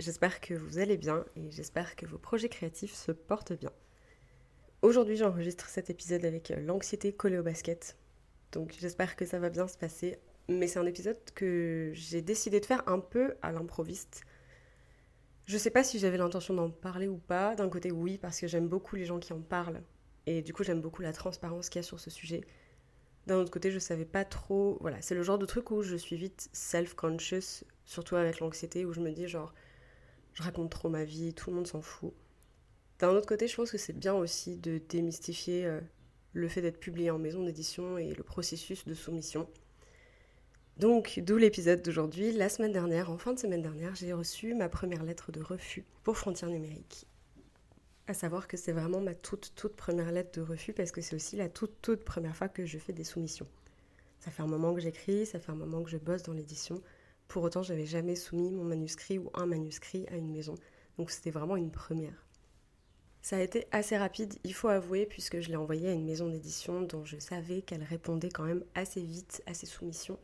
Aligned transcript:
J'espère 0.00 0.40
que 0.40 0.54
vous 0.54 0.78
allez 0.78 0.96
bien 0.96 1.24
et 1.36 1.52
j'espère 1.52 1.94
que 1.94 2.04
vos 2.04 2.18
projets 2.18 2.48
créatifs 2.48 2.94
se 2.94 3.12
portent 3.12 3.52
bien. 3.52 3.70
Aujourd'hui, 4.82 5.16
j'enregistre 5.16 5.68
cet 5.68 5.88
épisode 5.88 6.24
avec 6.24 6.52
l'anxiété 6.58 7.12
collée 7.12 7.38
au 7.38 7.44
basket. 7.44 7.96
Donc 8.50 8.74
j'espère 8.80 9.14
que 9.14 9.24
ça 9.24 9.38
va 9.38 9.50
bien 9.50 9.68
se 9.68 9.78
passer. 9.78 10.18
Mais 10.48 10.66
c'est 10.66 10.80
un 10.80 10.86
épisode 10.86 11.18
que 11.36 11.92
j'ai 11.94 12.22
décidé 12.22 12.58
de 12.58 12.66
faire 12.66 12.82
un 12.88 12.98
peu 12.98 13.34
à 13.40 13.52
l'improviste. 13.52 14.24
Je 15.46 15.56
sais 15.56 15.70
pas 15.70 15.84
si 15.84 16.00
j'avais 16.00 16.18
l'intention 16.18 16.54
d'en 16.54 16.70
parler 16.70 17.06
ou 17.06 17.18
pas. 17.18 17.54
D'un 17.54 17.68
côté, 17.68 17.92
oui, 17.92 18.18
parce 18.18 18.40
que 18.40 18.48
j'aime 18.48 18.66
beaucoup 18.66 18.96
les 18.96 19.04
gens 19.04 19.20
qui 19.20 19.32
en 19.32 19.40
parlent. 19.40 19.80
Et 20.26 20.42
du 20.42 20.52
coup, 20.52 20.64
j'aime 20.64 20.80
beaucoup 20.80 21.02
la 21.02 21.12
transparence 21.12 21.68
qu'il 21.68 21.78
y 21.78 21.84
a 21.84 21.86
sur 21.86 22.00
ce 22.00 22.10
sujet. 22.10 22.40
D'un 23.28 23.36
autre 23.36 23.52
côté, 23.52 23.70
je 23.70 23.78
savais 23.78 24.04
pas 24.04 24.24
trop. 24.24 24.76
Voilà, 24.80 25.00
c'est 25.02 25.14
le 25.14 25.22
genre 25.22 25.38
de 25.38 25.46
truc 25.46 25.70
où 25.70 25.82
je 25.82 25.94
suis 25.94 26.16
vite 26.16 26.48
self-conscious, 26.52 27.62
surtout 27.84 28.16
avec 28.16 28.40
l'anxiété, 28.40 28.84
où 28.84 28.92
je 28.92 29.00
me 29.00 29.12
dis 29.12 29.28
genre, 29.28 29.54
je 30.34 30.42
raconte 30.42 30.70
trop 30.70 30.88
ma 30.88 31.04
vie, 31.04 31.32
tout 31.32 31.50
le 31.50 31.56
monde 31.56 31.66
s'en 31.66 31.80
fout. 31.80 32.12
D'un 32.98 33.10
autre 33.10 33.26
côté, 33.26 33.48
je 33.48 33.56
pense 33.56 33.70
que 33.70 33.78
c'est 33.78 33.92
bien 33.92 34.14
aussi 34.14 34.56
de 34.56 34.80
démystifier 34.88 35.66
euh, 35.66 35.80
le 36.32 36.48
fait 36.48 36.60
d'être 36.60 36.78
publié 36.78 37.10
en 37.10 37.18
maison 37.18 37.44
d'édition 37.44 37.98
et 37.98 38.14
le 38.14 38.22
processus 38.22 38.84
de 38.84 38.94
soumission. 38.94 39.48
Donc, 40.76 41.20
d'où 41.22 41.36
l'épisode 41.36 41.82
d'aujourd'hui. 41.82 42.32
La 42.32 42.48
semaine 42.48 42.72
dernière, 42.72 43.10
en 43.10 43.16
fin 43.16 43.32
de 43.32 43.38
semaine 43.38 43.62
dernière, 43.62 43.94
j'ai 43.94 44.12
reçu 44.12 44.54
ma 44.54 44.68
première 44.68 45.04
lettre 45.04 45.30
de 45.30 45.40
refus 45.40 45.84
pour 46.02 46.16
Frontières 46.16 46.50
numériques. 46.50 47.06
À 48.08 48.14
savoir 48.14 48.48
que 48.48 48.56
c'est 48.56 48.72
vraiment 48.72 49.00
ma 49.00 49.14
toute, 49.14 49.52
toute 49.54 49.76
première 49.76 50.10
lettre 50.10 50.40
de 50.40 50.44
refus 50.44 50.72
parce 50.72 50.90
que 50.90 51.00
c'est 51.00 51.14
aussi 51.14 51.36
la 51.36 51.48
toute, 51.48 51.80
toute 51.80 52.04
première 52.04 52.36
fois 52.36 52.48
que 52.48 52.66
je 52.66 52.78
fais 52.78 52.92
des 52.92 53.04
soumissions. 53.04 53.46
Ça 54.18 54.30
fait 54.30 54.42
un 54.42 54.48
moment 54.48 54.74
que 54.74 54.80
j'écris, 54.80 55.26
ça 55.26 55.38
fait 55.38 55.52
un 55.52 55.56
moment 55.56 55.82
que 55.82 55.90
je 55.90 55.96
bosse 55.96 56.24
dans 56.24 56.32
l'édition. 56.32 56.82
Pour 57.34 57.42
autant, 57.42 57.64
j'avais 57.64 57.84
jamais 57.84 58.14
soumis 58.14 58.52
mon 58.52 58.62
manuscrit 58.62 59.18
ou 59.18 59.28
un 59.34 59.46
manuscrit 59.46 60.06
à 60.12 60.14
une 60.14 60.30
maison. 60.30 60.54
Donc 60.98 61.10
c'était 61.10 61.32
vraiment 61.32 61.56
une 61.56 61.72
première. 61.72 62.24
Ça 63.22 63.38
a 63.38 63.40
été 63.40 63.66
assez 63.72 63.96
rapide, 63.96 64.34
il 64.44 64.54
faut 64.54 64.68
avouer, 64.68 65.04
puisque 65.04 65.40
je 65.40 65.48
l'ai 65.48 65.56
envoyé 65.56 65.88
à 65.88 65.92
une 65.92 66.04
maison 66.04 66.28
d'édition 66.28 66.82
dont 66.82 67.04
je 67.04 67.18
savais 67.18 67.62
qu'elle 67.62 67.82
répondait 67.82 68.28
quand 68.28 68.44
même 68.44 68.62
assez 68.76 69.02
vite 69.02 69.42
à 69.46 69.54
ses 69.54 69.66
soumissions. 69.66 70.16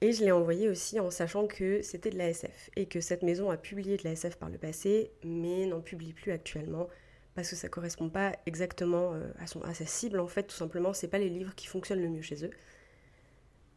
Et 0.00 0.12
je 0.12 0.24
l'ai 0.24 0.32
envoyé 0.32 0.68
aussi 0.68 0.98
en 0.98 1.12
sachant 1.12 1.46
que 1.46 1.80
c'était 1.80 2.10
de 2.10 2.18
la 2.18 2.30
SF 2.30 2.70
et 2.74 2.86
que 2.86 3.00
cette 3.00 3.22
maison 3.22 3.48
a 3.48 3.56
publié 3.56 3.96
de 3.96 4.02
la 4.02 4.10
SF 4.10 4.34
par 4.34 4.50
le 4.50 4.58
passé, 4.58 5.12
mais 5.22 5.64
n'en 5.66 5.80
publie 5.80 6.12
plus 6.12 6.32
actuellement 6.32 6.88
parce 7.36 7.50
que 7.50 7.54
ça 7.54 7.68
correspond 7.68 8.10
pas 8.10 8.32
exactement 8.46 9.14
euh, 9.14 9.30
à, 9.38 9.46
son, 9.46 9.62
à 9.62 9.74
sa 9.74 9.86
cible 9.86 10.18
en 10.18 10.26
fait. 10.26 10.42
Tout 10.42 10.56
simplement, 10.56 10.92
c'est 10.92 11.06
pas 11.06 11.18
les 11.18 11.28
livres 11.28 11.54
qui 11.54 11.68
fonctionnent 11.68 12.02
le 12.02 12.08
mieux 12.08 12.22
chez 12.22 12.44
eux. 12.44 12.50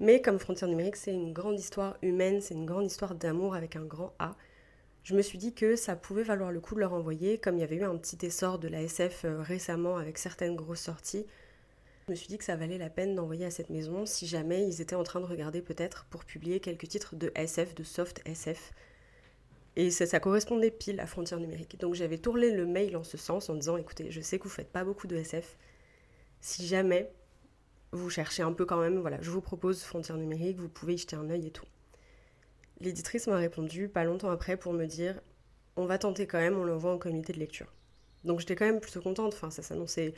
Mais 0.04 0.22
comme 0.22 0.38
Frontières 0.38 0.70
numériques, 0.70 0.98
c'est 0.98 1.14
une 1.14 1.32
grande 1.32 1.58
histoire 1.58 1.96
humaine, 2.02 2.42
c'est 2.42 2.56
une 2.56 2.66
grande 2.66 2.86
histoire 2.86 3.16
d'amour 3.16 3.56
avec 3.56 3.78
un 3.78 3.86
grand 3.86 4.14
A. 4.20 4.36
Je 5.06 5.16
me 5.16 5.22
suis 5.22 5.38
dit 5.38 5.54
que 5.54 5.78
ça 5.78 5.96
pouvait 5.96 6.24
valoir 6.24 6.52
le 6.52 6.60
coup 6.60 6.76
de 6.76 6.82
leur 6.82 6.92
envoyer, 6.92 7.38
comme 7.38 7.56
il 7.56 7.62
y 7.62 7.64
avait 7.64 7.78
eu 7.78 7.86
un 7.86 7.96
petit 7.96 8.18
essor 8.26 8.60
de 8.60 8.68
la 8.68 8.82
SF 8.82 9.24
euh, 9.24 9.42
récemment 9.42 9.96
avec 9.96 10.18
certaines 10.18 10.58
grosses 10.58 10.82
sorties. 10.82 11.26
Je 12.06 12.12
me 12.12 12.18
suis 12.18 12.28
dit 12.28 12.38
que 12.38 12.44
ça 12.44 12.58
valait 12.58 12.78
la 12.78 12.90
peine 12.90 13.16
d'envoyer 13.16 13.46
à 13.46 13.50
cette 13.50 13.70
maison 13.70 14.06
si 14.06 14.28
jamais 14.28 14.68
ils 14.68 14.82
étaient 14.82 14.94
en 14.94 15.04
train 15.04 15.22
de 15.22 15.26
regarder 15.26 15.62
peut-être 15.62 16.04
pour 16.10 16.26
publier 16.26 16.60
quelques 16.60 16.90
titres 16.90 17.16
de 17.16 17.32
SF, 17.36 17.74
de 17.74 17.84
soft 17.84 18.22
SF. 18.26 18.74
Et 19.78 19.90
ça, 19.90 20.20
correspondait 20.20 20.70
pile 20.70 21.00
à 21.00 21.08
Frontières 21.08 21.40
numériques. 21.40 21.80
Donc 21.80 21.94
j'avais 21.94 22.18
tourné 22.18 22.52
le 22.52 22.66
mail 22.66 22.98
en 22.98 23.06
ce 23.06 23.16
sens 23.16 23.50
en 23.50 23.56
disant 23.56 23.78
écoutez, 23.78 24.12
je 24.12 24.20
sais 24.20 24.38
que 24.38 24.44
vous 24.44 24.50
faites 24.50 24.70
pas 24.70 24.84
beaucoup 24.84 25.08
de 25.08 25.16
SF. 25.16 25.58
Si 26.42 26.68
jamais 26.68 27.10
vous 27.94 28.10
cherchez 28.10 28.44
un 28.44 28.52
peu 28.52 28.66
quand 28.66 28.80
même, 28.80 28.98
voilà, 28.98 29.22
je 29.22 29.30
vous 29.30 29.42
propose 29.42 29.84
Frontières 29.84 30.18
numériques, 30.18 30.60
vous 30.60 30.70
pouvez 30.70 30.96
y 30.96 30.98
jeter 30.98 31.16
un 31.16 31.30
œil 31.30 31.48
et 31.48 31.52
tout. 31.52 31.66
L'éditrice 32.80 33.28
m'a 33.28 33.38
répondu 33.38 33.88
pas 33.88 34.04
longtemps 34.04 34.32
après 34.32 34.58
pour 34.58 34.74
me 34.74 34.86
dire 34.86 35.22
on 35.76 35.86
va 35.86 35.98
tenter 35.98 36.28
quand 36.28 36.40
même, 36.40 36.58
on 36.58 36.66
l'envoie 36.66 36.92
en 36.92 36.98
comité 36.98 37.34
de 37.34 37.40
lecture. 37.40 37.74
Donc 38.24 38.40
j'étais 38.40 38.56
quand 38.56 38.66
même 38.66 38.80
plutôt 38.80 39.02
contente, 39.02 39.34
enfin 39.34 39.50
ça 39.50 39.64
s'annonçait 39.64 40.14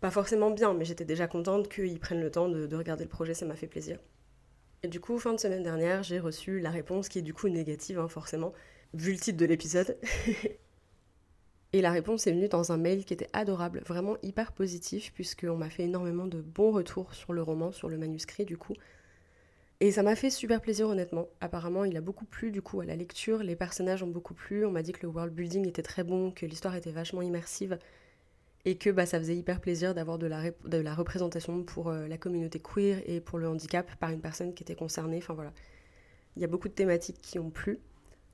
pas 0.00 0.10
forcément 0.10 0.50
bien, 0.50 0.74
mais 0.74 0.84
j'étais 0.84 1.04
déjà 1.04 1.26
contente 1.26 1.68
qu'ils 1.68 2.00
prennent 2.00 2.20
le 2.20 2.30
temps 2.30 2.48
de, 2.48 2.74
regarder 2.74 3.04
le 3.04 3.10
projet, 3.10 3.34
ça 3.34 3.44
m'a 3.46 3.54
fait 3.54 3.66
plaisir. 3.66 3.98
Et 4.82 4.88
du 4.88 4.98
coup, 4.98 5.18
fin 5.18 5.34
de 5.34 5.38
semaine 5.38 5.62
dernière, 5.62 6.02
j'ai 6.02 6.18
reçu 6.18 6.58
la 6.58 6.70
réponse 6.70 7.08
qui 7.10 7.18
est 7.18 7.22
du 7.22 7.34
coup 7.34 7.48
négative, 7.48 7.98
hein, 7.98 8.08
forcément, 8.08 8.54
vu 8.94 9.12
le 9.12 9.18
titre 9.18 9.36
de 9.36 9.44
l'épisode. 9.44 9.98
Et 11.72 11.82
la 11.82 11.92
réponse 11.92 12.26
est 12.26 12.32
venue 12.32 12.48
dans 12.48 12.72
un 12.72 12.76
mail 12.76 13.04
qui 13.04 13.14
était 13.14 13.28
adorable, 13.32 13.82
vraiment 13.86 14.16
hyper 14.22 14.52
positif, 14.52 15.12
puisqu'on 15.14 15.56
m'a 15.56 15.70
fait 15.70 15.84
énormément 15.84 16.26
de 16.26 16.40
bons 16.40 16.72
retours 16.72 17.14
sur 17.14 17.32
le 17.32 17.42
roman, 17.42 17.70
sur 17.70 17.88
le 17.88 17.96
manuscrit 17.96 18.44
du 18.44 18.56
coup. 18.56 18.74
Et 19.78 19.92
ça 19.92 20.02
m'a 20.02 20.16
fait 20.16 20.30
super 20.30 20.60
plaisir 20.60 20.88
honnêtement. 20.88 21.28
Apparemment, 21.40 21.84
il 21.84 21.96
a 21.96 22.00
beaucoup 22.00 22.26
plu 22.26 22.50
du 22.50 22.60
coup 22.60 22.80
à 22.80 22.84
la 22.84 22.96
lecture, 22.96 23.42
les 23.42 23.56
personnages 23.56 24.02
ont 24.02 24.08
beaucoup 24.08 24.34
plu, 24.34 24.66
on 24.66 24.70
m'a 24.70 24.82
dit 24.82 24.92
que 24.92 25.02
le 25.02 25.08
world 25.08 25.32
building 25.32 25.66
était 25.66 25.82
très 25.82 26.04
bon, 26.04 26.32
que 26.32 26.44
l'histoire 26.44 26.74
était 26.74 26.90
vachement 26.90 27.22
immersive, 27.22 27.78
et 28.64 28.76
que 28.76 28.90
bah, 28.90 29.06
ça 29.06 29.18
faisait 29.18 29.36
hyper 29.36 29.60
plaisir 29.60 29.94
d'avoir 29.94 30.18
de 30.18 30.26
la, 30.26 30.94
représentation 30.94 31.62
pour 31.62 31.88
euh, 31.88 32.08
la 32.08 32.18
communauté 32.18 32.60
queer 32.60 33.02
et 33.06 33.20
pour 33.20 33.38
le 33.38 33.48
handicap 33.48 33.94
par 33.96 34.10
une 34.10 34.20
personne 34.20 34.54
qui 34.54 34.64
était 34.64 34.74
concernée. 34.74 35.18
Enfin 35.18 35.34
voilà. 35.34 35.52
Il 36.36 36.42
y 36.42 36.44
a 36.44 36.48
beaucoup 36.48 36.68
de 36.68 36.74
thématiques 36.74 37.20
qui 37.22 37.38
ont 37.38 37.50
plu. 37.50 37.78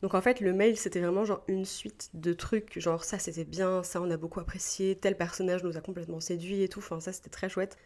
Donc 0.02 0.14
en 0.14 0.20
fait, 0.20 0.40
le 0.40 0.52
mail, 0.52 0.76
c'était 0.76 1.00
vraiment 1.00 1.24
genre 1.24 1.42
une 1.48 1.64
suite 1.64 2.10
de 2.14 2.32
trucs, 2.32 2.78
genre 2.78 3.04
ça 3.04 3.18
c'était 3.18 3.44
bien, 3.44 3.82
ça 3.82 4.00
on 4.00 4.10
a 4.10 4.16
beaucoup 4.16 4.40
apprécié, 4.40 4.96
tel 4.96 5.16
personnage 5.16 5.64
nous 5.64 5.76
a 5.76 5.80
complètement 5.80 6.20
séduit 6.20 6.62
et 6.62 6.68
tout, 6.68 6.80
enfin 6.80 7.00
ça 7.00 7.12
c'était 7.12 7.30
très 7.30 7.48
chouette. 7.48 7.76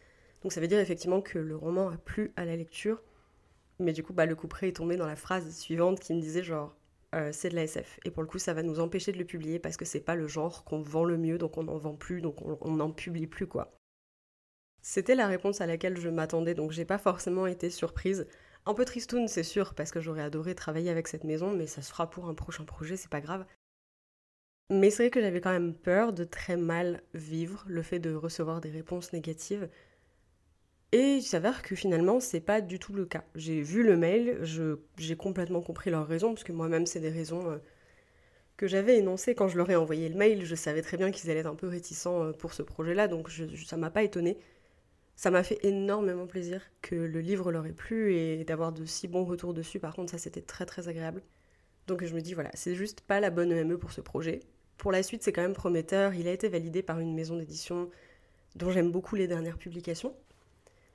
Donc 0.42 0.52
ça 0.52 0.60
veut 0.60 0.68
dire 0.68 0.80
effectivement 0.80 1.20
que 1.20 1.38
le 1.38 1.56
roman 1.56 1.88
a 1.90 1.96
plu 1.96 2.32
à 2.36 2.44
la 2.44 2.56
lecture. 2.56 3.02
Mais 3.78 3.92
du 3.92 4.02
coup, 4.02 4.12
bah, 4.12 4.26
le 4.26 4.34
couperet 4.36 4.68
est 4.68 4.76
tombé 4.76 4.96
dans 4.96 5.06
la 5.06 5.16
phrase 5.16 5.56
suivante 5.56 6.00
qui 6.00 6.14
me 6.14 6.20
disait 6.20 6.42
genre 6.42 6.76
euh, 7.14 7.30
c'est 7.32 7.50
de 7.50 7.56
la 7.56 7.64
SF. 7.64 8.00
Et 8.04 8.10
pour 8.10 8.22
le 8.22 8.28
coup, 8.28 8.38
ça 8.38 8.54
va 8.54 8.62
nous 8.62 8.80
empêcher 8.80 9.12
de 9.12 9.18
le 9.18 9.24
publier 9.24 9.58
parce 9.58 9.76
que 9.76 9.84
c'est 9.84 10.00
pas 10.00 10.14
le 10.16 10.28
genre 10.28 10.64
qu'on 10.64 10.82
vend 10.82 11.04
le 11.04 11.18
mieux, 11.18 11.38
donc 11.38 11.58
on 11.58 11.64
n'en 11.64 11.78
vend 11.78 11.94
plus, 11.94 12.20
donc 12.20 12.36
on 12.42 12.72
n'en 12.72 12.90
publie 12.92 13.26
plus 13.26 13.46
quoi. 13.46 13.72
C'était 14.82 15.14
la 15.14 15.26
réponse 15.26 15.60
à 15.60 15.66
laquelle 15.66 15.98
je 15.98 16.08
m'attendais, 16.08 16.54
donc 16.54 16.72
j'ai 16.72 16.84
pas 16.84 16.98
forcément 16.98 17.46
été 17.46 17.70
surprise. 17.70 18.26
Un 18.66 18.74
peu 18.74 18.84
tristoun, 18.84 19.28
c'est 19.28 19.42
sûr, 19.42 19.74
parce 19.74 19.90
que 19.90 20.00
j'aurais 20.00 20.22
adoré 20.22 20.54
travailler 20.54 20.90
avec 20.90 21.08
cette 21.08 21.24
maison, 21.24 21.52
mais 21.52 21.66
ça 21.66 21.82
se 21.82 21.90
fera 21.90 22.08
pour 22.10 22.26
un 22.28 22.34
prochain 22.34 22.64
projet, 22.64 22.96
c'est 22.96 23.10
pas 23.10 23.20
grave. 23.20 23.44
Mais 24.70 24.90
c'est 24.90 25.04
vrai 25.04 25.10
que 25.10 25.20
j'avais 25.20 25.40
quand 25.40 25.50
même 25.50 25.74
peur 25.74 26.12
de 26.12 26.24
très 26.24 26.56
mal 26.56 27.02
vivre 27.12 27.64
le 27.66 27.82
fait 27.82 27.98
de 27.98 28.14
recevoir 28.14 28.60
des 28.60 28.70
réponses 28.70 29.12
négatives. 29.12 29.68
Et 30.92 31.16
il 31.16 31.22
s'avère 31.22 31.62
que 31.62 31.74
finalement, 31.76 32.20
c'est 32.20 32.40
pas 32.40 32.60
du 32.60 32.78
tout 32.78 32.92
le 32.92 33.06
cas. 33.06 33.24
J'ai 33.34 33.62
vu 33.62 33.82
le 33.82 33.96
mail, 33.96 34.38
j'ai 34.98 35.16
complètement 35.16 35.60
compris 35.62 35.90
leurs 35.90 36.06
raisons, 36.06 36.34
parce 36.34 36.44
que 36.44 36.52
moi-même, 36.52 36.86
c'est 36.86 37.00
des 37.00 37.10
raisons 37.10 37.50
euh, 37.50 37.58
que 38.56 38.66
j'avais 38.68 38.98
énoncées 38.98 39.34
quand 39.34 39.48
je 39.48 39.56
leur 39.56 39.70
ai 39.70 39.76
envoyé 39.76 40.08
le 40.08 40.16
mail. 40.16 40.44
Je 40.44 40.54
savais 40.54 40.82
très 40.82 40.96
bien 40.96 41.10
qu'ils 41.10 41.30
allaient 41.30 41.40
être 41.40 41.46
un 41.46 41.54
peu 41.56 41.68
réticents 41.68 42.24
euh, 42.24 42.32
pour 42.32 42.54
ce 42.54 42.62
projet-là, 42.62 43.08
donc 43.08 43.30
ça 43.66 43.76
m'a 43.76 43.90
pas 43.90 44.02
étonnée 44.04 44.38
ça 45.20 45.30
m'a 45.30 45.42
fait 45.42 45.58
énormément 45.66 46.26
plaisir 46.26 46.62
que 46.80 46.94
le 46.94 47.20
livre 47.20 47.52
leur 47.52 47.66
ait 47.66 47.74
plu 47.74 48.14
et 48.14 48.42
d'avoir 48.42 48.72
de 48.72 48.86
si 48.86 49.06
bons 49.06 49.26
retours 49.26 49.52
dessus. 49.52 49.78
Par 49.78 49.94
contre, 49.94 50.12
ça 50.12 50.16
c'était 50.16 50.40
très 50.40 50.64
très 50.64 50.88
agréable. 50.88 51.20
Donc 51.88 52.02
je 52.02 52.14
me 52.14 52.22
dis 52.22 52.32
voilà, 52.32 52.48
c'est 52.54 52.74
juste 52.74 53.02
pas 53.02 53.20
la 53.20 53.28
bonne 53.28 53.52
EME 53.52 53.76
pour 53.76 53.92
ce 53.92 54.00
projet. 54.00 54.40
Pour 54.78 54.92
la 54.92 55.02
suite, 55.02 55.22
c'est 55.22 55.30
quand 55.30 55.42
même 55.42 55.52
prometteur. 55.52 56.14
Il 56.14 56.26
a 56.26 56.32
été 56.32 56.48
validé 56.48 56.82
par 56.82 57.00
une 57.00 57.14
maison 57.14 57.36
d'édition 57.36 57.90
dont 58.56 58.70
j'aime 58.70 58.90
beaucoup 58.90 59.14
les 59.14 59.26
dernières 59.26 59.58
publications. 59.58 60.14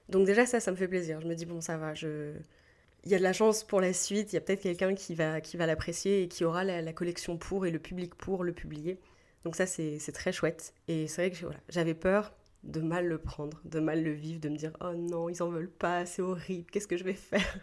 Donc 0.10 0.26
déjà 0.26 0.48
ça, 0.48 0.60
ça 0.60 0.72
me 0.72 0.76
fait 0.76 0.88
plaisir. 0.88 1.22
Je 1.22 1.28
me 1.28 1.36
dis 1.36 1.46
bon, 1.46 1.62
ça 1.62 1.78
va, 1.78 1.94
il 1.94 3.12
y 3.12 3.14
a 3.14 3.20
de 3.20 3.24
la 3.24 3.34
chance 3.34 3.64
pour 3.64 3.80
la 3.80 3.94
suite. 3.94 4.34
Il 4.34 4.38
y 4.38 4.40
a 4.40 4.42
peut-être 4.42 4.64
quelqu'un 4.64 4.96
qui 4.96 5.14
va, 5.14 5.40
qui 5.40 5.56
va 5.56 5.68
l'apprécier 5.68 6.24
et 6.24 6.28
qui 6.30 6.46
aura 6.46 6.64
la, 6.64 6.94
collection 6.94 7.38
pour 7.38 7.68
et 7.68 7.70
le 7.70 7.78
public 7.78 8.16
pour 8.16 8.44
le 8.44 8.54
publier. 8.54 8.98
Donc 9.44 9.56
ça, 9.56 9.68
c'est 9.68 10.00
très 10.16 10.32
chouette. 10.32 10.74
Et 10.88 11.06
c'est 11.06 11.30
vrai 11.30 11.30
que 11.30 11.46
j'avais 11.70 11.94
peur 11.94 12.34
de 12.66 12.82
mal 12.82 13.08
le 13.08 13.18
prendre, 13.18 13.62
de 13.66 13.80
mal 13.80 14.04
le 14.04 14.12
vivre, 14.12 14.40
de 14.40 14.50
me 14.50 14.58
dire 14.58 14.76
oh 14.82 14.94
non, 14.94 15.30
ils 15.30 15.42
en 15.42 15.50
veulent 15.50 15.72
pas, 15.72 16.06
c'est 16.06 16.22
horrible, 16.22 16.70
qu'est-ce 16.72 16.88
que 16.88 16.98
je 16.98 17.04
vais 17.04 17.14
faire? 17.14 17.60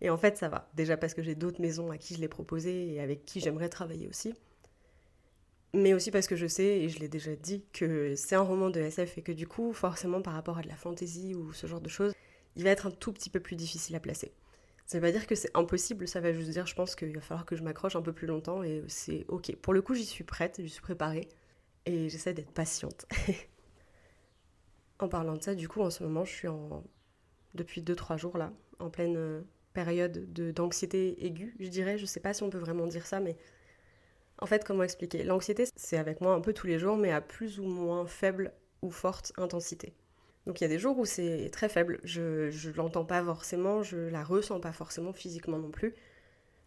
Et 0.00 0.10
en 0.10 0.16
fait, 0.16 0.36
ça 0.36 0.48
va. 0.48 0.68
Déjà 0.74 0.96
parce 0.96 1.14
que 1.14 1.22
j'ai 1.22 1.34
d'autres 1.34 1.60
maisons 1.60 1.90
à 1.90 1.98
qui 1.98 2.14
je 2.14 2.20
l'ai 2.20 2.28
proposé 2.28 2.94
et 2.94 3.00
avec 3.00 3.24
qui 3.24 3.40
j'aimerais 3.40 3.68
travailler 3.68 4.08
aussi. 4.08 4.34
Mais 5.74 5.94
aussi 5.94 6.10
parce 6.10 6.26
que 6.26 6.36
je 6.36 6.46
sais, 6.46 6.80
et 6.80 6.88
je 6.88 6.98
l'ai 6.98 7.08
déjà 7.08 7.36
dit, 7.36 7.64
que 7.72 8.14
c'est 8.16 8.34
un 8.34 8.42
roman 8.42 8.70
de 8.70 8.80
SF 8.80 9.18
et 9.18 9.22
que 9.22 9.30
du 9.30 9.46
coup, 9.46 9.72
forcément, 9.72 10.20
par 10.20 10.34
rapport 10.34 10.58
à 10.58 10.62
de 10.62 10.68
la 10.68 10.74
fantasy 10.74 11.34
ou 11.34 11.52
ce 11.52 11.66
genre 11.66 11.80
de 11.80 11.88
choses, 11.88 12.12
il 12.56 12.64
va 12.64 12.70
être 12.70 12.86
un 12.86 12.90
tout 12.90 13.12
petit 13.12 13.30
peu 13.30 13.40
plus 13.40 13.56
difficile 13.56 13.94
à 13.94 14.00
placer. 14.00 14.32
Ça 14.86 14.98
veut 14.98 15.02
pas 15.02 15.12
dire 15.12 15.28
que 15.28 15.36
c'est 15.36 15.50
impossible, 15.54 16.08
ça 16.08 16.20
va 16.20 16.32
juste 16.32 16.50
dire, 16.50 16.66
je 16.66 16.74
pense 16.74 16.96
qu'il 16.96 17.14
va 17.14 17.20
falloir 17.20 17.46
que 17.46 17.54
je 17.54 17.62
m'accroche 17.62 17.94
un 17.94 18.02
peu 18.02 18.12
plus 18.12 18.26
longtemps 18.26 18.64
et 18.64 18.82
c'est 18.88 19.24
ok. 19.28 19.54
Pour 19.56 19.72
le 19.72 19.82
coup, 19.82 19.94
j'y 19.94 20.04
suis 20.04 20.24
prête, 20.24 20.56
j'y 20.58 20.68
suis 20.68 20.82
préparée 20.82 21.28
et 21.86 22.08
j'essaie 22.08 22.34
d'être 22.34 22.50
patiente. 22.50 23.06
en 25.02 25.08
parlant 25.08 25.36
de 25.36 25.42
ça, 25.42 25.54
du 25.54 25.68
coup, 25.68 25.80
en 25.80 25.90
ce 25.90 26.02
moment, 26.02 26.24
je 26.24 26.32
suis 26.32 26.48
en. 26.48 26.84
Depuis 27.54 27.82
2-3 27.82 28.16
jours 28.16 28.38
là, 28.38 28.52
en 28.78 28.90
pleine 28.90 29.16
euh, 29.16 29.40
période 29.72 30.32
d'anxiété 30.54 31.24
aiguë, 31.26 31.56
je 31.58 31.68
dirais. 31.68 31.98
Je 31.98 32.06
sais 32.06 32.20
pas 32.20 32.32
si 32.32 32.42
on 32.44 32.50
peut 32.50 32.58
vraiment 32.58 32.86
dire 32.86 33.06
ça, 33.06 33.18
mais 33.20 33.36
en 34.38 34.46
fait, 34.46 34.64
comment 34.64 34.82
expliquer? 34.84 35.24
L'anxiété, 35.24 35.64
c'est 35.76 35.96
avec 35.98 36.20
moi 36.20 36.34
un 36.34 36.40
peu 36.40 36.52
tous 36.52 36.66
les 36.66 36.78
jours, 36.78 36.96
mais 36.96 37.12
à 37.12 37.20
plus 37.20 37.58
ou 37.60 37.64
moins 37.64 38.06
faible 38.06 38.52
ou 38.82 38.90
forte 38.90 39.32
intensité. 39.36 39.94
Donc 40.46 40.60
il 40.60 40.64
y 40.64 40.66
a 40.66 40.68
des 40.68 40.78
jours 40.78 40.98
où 40.98 41.04
c'est 41.04 41.50
très 41.52 41.68
faible, 41.68 42.00
je 42.02 42.46
ne 42.46 42.72
l'entends 42.74 43.04
pas 43.04 43.22
forcément, 43.22 43.82
je 43.82 43.98
la 43.98 44.24
ressens 44.24 44.60
pas 44.60 44.72
forcément 44.72 45.12
physiquement 45.12 45.58
non 45.58 45.70
plus. 45.70 45.94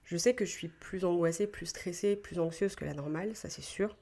Je 0.03 0.17
sais 0.17 0.35
que 0.35 0.45
je 0.45 0.51
suis 0.51 0.67
plus 0.67 1.05
angoissée, 1.05 1.47
plus 1.47 1.65
stressée, 1.65 2.15
plus 2.15 2.39
anxieuse 2.39 2.75
que 2.75 2.85
la 2.85 2.93
normale, 2.93 3.35
ça 3.35 3.49
c'est 3.49 3.61
sûr. 3.61 3.97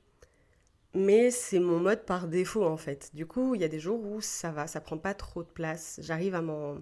Mais 0.93 1.31
c'est 1.31 1.59
mon 1.59 1.79
mode 1.79 2.05
par 2.05 2.27
défaut 2.27 2.65
en 2.65 2.77
fait. 2.77 3.11
Du 3.13 3.25
coup, 3.25 3.55
il 3.55 3.61
y 3.61 3.63
a 3.63 3.69
des 3.69 3.79
jours 3.79 4.03
où 4.03 4.19
ça 4.21 4.51
va, 4.51 4.67
ça 4.67 4.81
prend 4.81 4.97
pas 4.97 5.13
trop 5.13 5.41
de 5.43 5.47
place, 5.47 5.99
j'arrive 6.03 6.35
à 6.35 6.41
m'en 6.41 6.77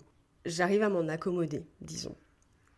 j'arrive 0.46 0.82
à 0.84 0.90
m'en 0.90 1.08
accommoder, 1.08 1.64
disons. 1.82 2.16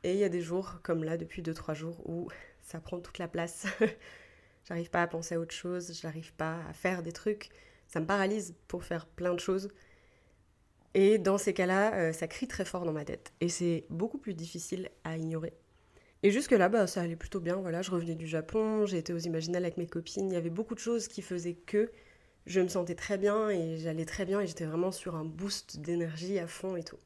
Et 0.03 0.13
il 0.13 0.19
y 0.19 0.23
a 0.23 0.29
des 0.29 0.41
jours 0.41 0.79
comme 0.83 1.03
là 1.03 1.17
depuis 1.17 1.41
2 1.41 1.53
3 1.53 1.73
jours 1.73 2.01
où 2.09 2.27
ça 2.61 2.79
prend 2.79 2.99
toute 2.99 3.17
la 3.17 3.27
place. 3.27 3.65
j'arrive 4.67 4.89
pas 4.89 5.01
à 5.03 5.07
penser 5.07 5.35
à 5.35 5.39
autre 5.39 5.53
chose, 5.55 5.97
j'arrive 6.01 6.33
pas 6.33 6.59
à 6.69 6.73
faire 6.73 7.03
des 7.03 7.13
trucs, 7.13 7.49
ça 7.87 7.99
me 7.99 8.05
paralyse 8.05 8.55
pour 8.67 8.83
faire 8.83 9.05
plein 9.07 9.33
de 9.33 9.39
choses. 9.39 9.69
Et 10.93 11.17
dans 11.17 11.37
ces 11.37 11.53
cas-là, 11.53 11.95
euh, 11.95 12.13
ça 12.13 12.27
crie 12.27 12.47
très 12.47 12.65
fort 12.65 12.85
dans 12.85 12.91
ma 12.91 13.05
tête. 13.05 13.33
Et 13.39 13.49
c'est 13.49 13.85
beaucoup 13.89 14.17
plus 14.17 14.33
difficile 14.33 14.89
à 15.05 15.17
ignorer. 15.17 15.53
Et 16.23 16.31
jusque-là, 16.31 16.69
bah, 16.69 16.85
ça 16.87 17.01
allait 17.01 17.15
plutôt 17.15 17.39
bien. 17.39 17.55
Voilà, 17.55 17.81
je 17.81 17.91
revenais 17.91 18.15
du 18.15 18.27
Japon, 18.27 18.85
été 18.85 19.13
aux 19.13 19.17
Imaginales 19.17 19.63
avec 19.63 19.77
mes 19.77 19.87
copines. 19.87 20.29
Il 20.29 20.33
y 20.33 20.37
avait 20.37 20.49
beaucoup 20.49 20.75
de 20.75 20.79
choses 20.79 21.07
qui 21.07 21.21
faisaient 21.21 21.55
que 21.55 21.91
je 22.45 22.61
me 22.61 22.67
sentais 22.67 22.95
très 22.95 23.17
bien 23.17 23.49
et 23.49 23.77
j'allais 23.77 24.05
très 24.05 24.25
bien 24.25 24.39
et 24.41 24.47
j'étais 24.47 24.65
vraiment 24.65 24.91
sur 24.91 25.15
un 25.15 25.25
boost 25.25 25.79
d'énergie 25.79 26.39
à 26.39 26.47
fond 26.47 26.75
et 26.75 26.83
tout. 26.83 26.99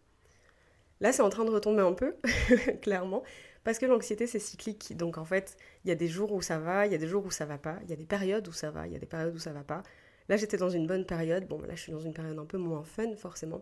Là, 1.01 1.11
c'est 1.11 1.21
en 1.21 1.29
train 1.29 1.45
de 1.45 1.49
retomber 1.49 1.81
un 1.81 1.93
peu, 1.93 2.15
clairement, 2.81 3.23
parce 3.63 3.79
que 3.79 3.85
l'anxiété, 3.85 4.27
c'est 4.27 4.39
cyclique. 4.39 4.95
Donc 4.95 5.17
en 5.17 5.25
fait, 5.25 5.57
il 5.83 5.89
y 5.89 5.91
a 5.91 5.95
des 5.95 6.07
jours 6.07 6.31
où 6.31 6.41
ça 6.41 6.57
va, 6.59 6.85
il 6.85 6.91
y 6.91 6.95
a 6.95 6.97
des 6.97 7.07
jours 7.07 7.25
où 7.25 7.31
ça 7.31 7.45
va 7.45 7.57
pas, 7.57 7.79
il 7.83 7.89
y 7.89 7.93
a 7.93 7.97
des 7.97 8.05
périodes 8.05 8.47
où 8.47 8.53
ça 8.53 8.71
va, 8.71 8.87
il 8.87 8.93
y 8.93 8.95
a 8.95 8.99
des 8.99 9.05
périodes 9.05 9.35
où 9.35 9.39
ça 9.39 9.51
va 9.51 9.63
pas. 9.63 9.83
Là, 10.29 10.37
j'étais 10.37 10.57
dans 10.57 10.69
une 10.69 10.87
bonne 10.87 11.05
période. 11.05 11.47
Bon, 11.47 11.61
là, 11.61 11.75
je 11.75 11.81
suis 11.81 11.91
dans 11.91 11.99
une 11.99 12.13
période 12.13 12.39
un 12.39 12.45
peu 12.45 12.57
moins 12.57 12.83
fun, 12.83 13.15
forcément. 13.15 13.61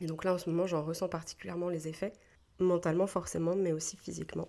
Et 0.00 0.06
donc 0.06 0.24
là, 0.24 0.34
en 0.34 0.38
ce 0.38 0.48
moment, 0.50 0.66
j'en 0.66 0.82
ressens 0.82 1.08
particulièrement 1.08 1.68
les 1.68 1.88
effets, 1.88 2.12
mentalement 2.60 3.06
forcément, 3.06 3.56
mais 3.56 3.72
aussi 3.72 3.96
physiquement. 3.96 4.48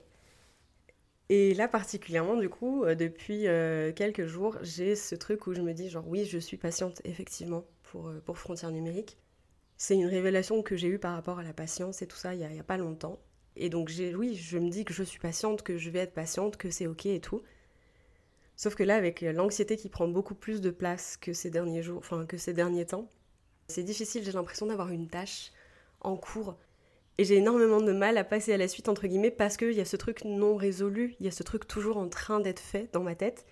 Et 1.29 1.53
là, 1.53 1.69
particulièrement, 1.69 2.35
du 2.35 2.49
coup, 2.49 2.83
euh, 2.83 2.93
depuis 2.93 3.47
euh, 3.47 3.93
quelques 3.93 4.25
jours, 4.25 4.57
j'ai 4.63 4.97
ce 4.97 5.15
truc 5.15 5.47
où 5.47 5.53
je 5.53 5.61
me 5.61 5.73
dis, 5.73 5.89
genre, 5.89 6.05
oui, 6.05 6.25
je 6.25 6.37
suis 6.37 6.57
patiente, 6.57 7.01
effectivement, 7.05 7.63
pour, 7.83 8.09
euh, 8.09 8.19
pour 8.25 8.37
Frontières 8.37 8.71
numériques. 8.71 9.17
C'est 9.77 9.95
une 9.95 10.07
révélation 10.07 10.61
que 10.61 10.75
j'ai 10.75 10.89
eue 10.89 10.99
par 10.99 11.15
rapport 11.15 11.39
à 11.39 11.43
la 11.43 11.53
patience 11.53 12.01
et 12.01 12.07
tout 12.07 12.17
ça 12.17 12.33
il 12.33 12.39
n'y 12.39 12.45
a, 12.45 12.59
a, 12.59 12.63
pas 12.63 12.75
longtemps. 12.75 13.17
Et 13.55 13.69
donc, 13.69 13.91
oui, 14.15 14.35
je 14.35 14.57
me 14.57 14.69
dis 14.69 14.83
que 14.83 14.93
je 14.93 15.03
suis 15.03 15.19
patiente, 15.19 15.61
que 15.63 15.77
je 15.77 15.89
vais 15.89 15.99
être 15.99 16.13
patiente, 16.13 16.57
que 16.57 16.69
c'est 16.69 16.87
ok 16.87 17.05
et 17.05 17.21
tout. 17.21 17.41
Sauf 18.57 18.75
que 18.75 18.83
là, 18.83 18.95
avec 18.97 19.21
l'anxiété 19.21 19.77
qui 19.77 19.87
prend 19.87 20.09
beaucoup 20.09 20.35
plus 20.35 20.59
de 20.59 20.69
place 20.69 21.17
que 21.17 21.31
ces 21.31 21.49
derniers 21.49 21.81
jours, 21.81 21.99
enfin, 21.99 22.25
que 22.25 22.37
ces 22.37 22.53
derniers 22.53 22.85
temps, 22.85 23.09
c'est 23.69 23.83
difficile, 23.83 24.23
j'ai 24.25 24.33
l'impression 24.33 24.65
d'avoir 24.65 24.89
une 24.89 25.07
tâche 25.07 25.51
en 26.01 26.17
cours. 26.17 26.57
Et 27.17 27.25
j'ai 27.25 27.35
énormément 27.35 27.81
de 27.81 27.91
mal 27.91 28.17
à 28.17 28.23
passer 28.23 28.53
à 28.53 28.57
la 28.57 28.67
suite, 28.67 28.89
entre 28.89 29.07
guillemets, 29.07 29.31
parce 29.31 29.57
qu'il 29.57 29.73
y 29.73 29.81
a 29.81 29.85
ce 29.85 29.97
truc 29.97 30.23
non 30.25 30.55
résolu, 30.55 31.15
il 31.19 31.25
y 31.25 31.29
a 31.29 31.31
ce 31.31 31.43
truc 31.43 31.67
toujours 31.67 31.97
en 31.97 32.07
train 32.09 32.39
d'être 32.39 32.59
fait 32.59 32.89
dans 32.93 33.03
ma 33.03 33.15
tête. 33.15 33.45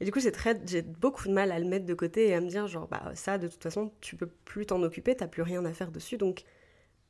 Et 0.00 0.04
du 0.04 0.10
coup, 0.10 0.20
j'ai 0.20 0.82
beaucoup 0.82 1.28
de 1.28 1.32
mal 1.32 1.52
à 1.52 1.58
le 1.58 1.64
mettre 1.64 1.86
de 1.86 1.94
côté 1.94 2.28
et 2.28 2.34
à 2.34 2.40
me 2.40 2.48
dire, 2.48 2.66
genre, 2.66 2.88
bah 2.88 3.12
ça, 3.14 3.38
de 3.38 3.48
toute 3.48 3.62
façon, 3.62 3.92
tu 4.00 4.16
peux 4.16 4.26
plus 4.26 4.66
t'en 4.66 4.82
occuper, 4.82 5.14
t'as 5.14 5.28
plus 5.28 5.42
rien 5.42 5.64
à 5.64 5.72
faire 5.72 5.92
dessus, 5.92 6.16
donc 6.16 6.42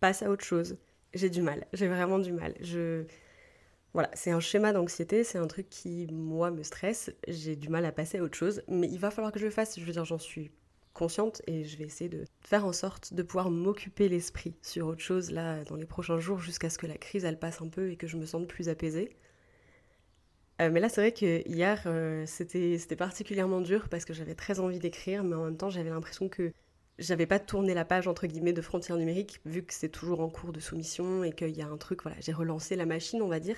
passe 0.01 0.23
à 0.23 0.31
autre 0.31 0.45
chose. 0.45 0.77
J'ai 1.15 1.31
du 1.31 1.43
mal, 1.43 1.67
j'ai 1.73 1.89
vraiment 1.89 2.19
du 2.19 2.33
mal. 2.33 2.55
Je... 2.61 3.05
Voilà, 3.95 4.11
c'est 4.15 4.31
un 4.31 4.41
schéma 4.41 4.73
d'anxiété, 4.73 5.25
c'est 5.25 5.39
un 5.39 5.47
truc 5.47 5.69
qui, 5.69 6.07
moi, 6.13 6.51
me 6.51 6.63
stresse, 6.63 7.11
j'ai 7.29 7.57
du 7.57 7.69
mal 7.69 7.85
à 7.85 7.93
passer 7.93 8.19
à 8.19 8.23
autre 8.23 8.37
chose, 8.37 8.63
mais 8.69 8.89
il 8.89 8.99
va 8.99 9.11
falloir 9.11 9.33
que 9.33 9.39
je 9.39 9.45
le 9.45 9.51
fasse, 9.51 9.79
je 9.79 9.85
veux 9.85 9.93
dire, 9.93 10.05
j'en 10.05 10.19
suis 10.19 10.51
consciente 10.93 11.43
et 11.47 11.65
je 11.65 11.77
vais 11.77 11.85
essayer 11.85 12.11
de 12.11 12.25
faire 12.41 12.65
en 12.65 12.73
sorte 12.73 13.15
de 13.15 13.23
pouvoir 13.23 13.51
m'occuper 13.51 14.09
l'esprit 14.09 14.55
sur 14.63 14.87
autre 14.87 15.01
chose 15.01 15.31
là 15.31 15.65
dans 15.65 15.77
les 15.77 15.87
prochains 15.87 16.19
jours 16.19 16.39
jusqu'à 16.39 16.71
ce 16.71 16.79
que 16.79 16.87
la 16.87 16.97
crise 16.97 17.25
elle 17.25 17.39
passe 17.39 17.63
un 17.63 17.69
peu 17.69 17.91
et 17.91 17.97
que 17.97 18.07
je 18.07 18.17
me 18.17 18.27
sente 18.27 18.47
plus 18.49 18.69
apaisée. 18.69 19.17
Euh, 20.61 20.71
mais 20.71 20.81
là 20.81 20.89
c'est 20.89 21.01
vrai 21.01 21.13
que 21.13 21.49
hier 21.49 21.83
euh, 21.87 22.25
c'était 22.27 22.97
particulièrement 22.97 23.61
dur 23.61 23.89
parce 23.89 24.05
que 24.05 24.13
j'avais 24.13 24.35
très 24.35 24.61
envie 24.61 24.79
d'écrire 24.79 25.25
mais 25.25 25.35
en 25.35 25.45
même 25.45 25.57
temps 25.57 25.71
j'avais 25.71 25.91
l'impression 25.91 26.29
que 26.29 26.53
j'avais 26.99 27.27
pas 27.27 27.39
tourné 27.39 27.73
la 27.75 27.85
page 27.85 28.07
entre 28.07 28.27
guillemets 28.27 28.53
de 28.53 28.61
frontières 28.61 28.99
numériques 28.99 29.41
vu 29.47 29.63
que 29.63 29.73
c'est 29.73 29.89
toujours 29.89 30.21
en 30.21 30.29
cours 30.29 30.53
de 30.53 30.61
soumission 30.61 31.25
et 31.25 31.33
qu'il 31.33 31.57
y 31.57 31.63
a 31.63 31.67
un 31.67 31.79
truc 31.79 32.03
voilà 32.03 32.17
j'ai 32.21 32.33
relancé 32.33 32.77
la 32.77 32.85
machine 32.87 33.23
on 33.23 33.29
va 33.29 33.41
dire 33.41 33.57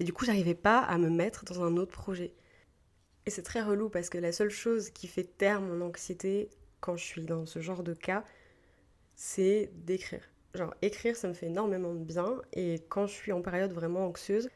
et 0.00 0.04
du 0.04 0.12
coup 0.12 0.24
j'arrivais 0.24 0.54
pas 0.54 0.80
à 0.80 0.98
me 0.98 1.10
mettre 1.10 1.44
dans 1.44 1.62
un 1.62 1.76
autre 1.76 1.92
projet. 1.92 2.32
Et 3.26 3.30
c'est 3.30 3.42
très 3.42 3.62
relou 3.62 3.88
parce 3.88 4.08
que 4.08 4.18
la 4.18 4.32
seule 4.32 4.50
chose 4.50 4.90
qui 4.90 5.08
fait 5.08 5.24
taire 5.24 5.60
mon 5.60 5.84
anxiété 5.84 6.48
quand 6.80 6.96
je 6.96 7.04
suis 7.04 7.24
dans 7.24 7.44
ce 7.44 7.60
genre 7.60 7.82
de 7.82 7.92
cas, 7.92 8.24
c'est 9.16 9.70
d'écrire. 9.74 10.22
Genre 10.54 10.74
écrire, 10.80 11.16
ça 11.16 11.28
me 11.28 11.34
fait 11.34 11.46
énormément 11.46 11.92
de 11.92 12.04
bien 12.04 12.40
et 12.52 12.82
quand 12.88 13.06
je 13.06 13.14
suis 13.14 13.32
en 13.32 13.42
période 13.42 13.72
vraiment 13.72 14.06
anxieuse, 14.06 14.48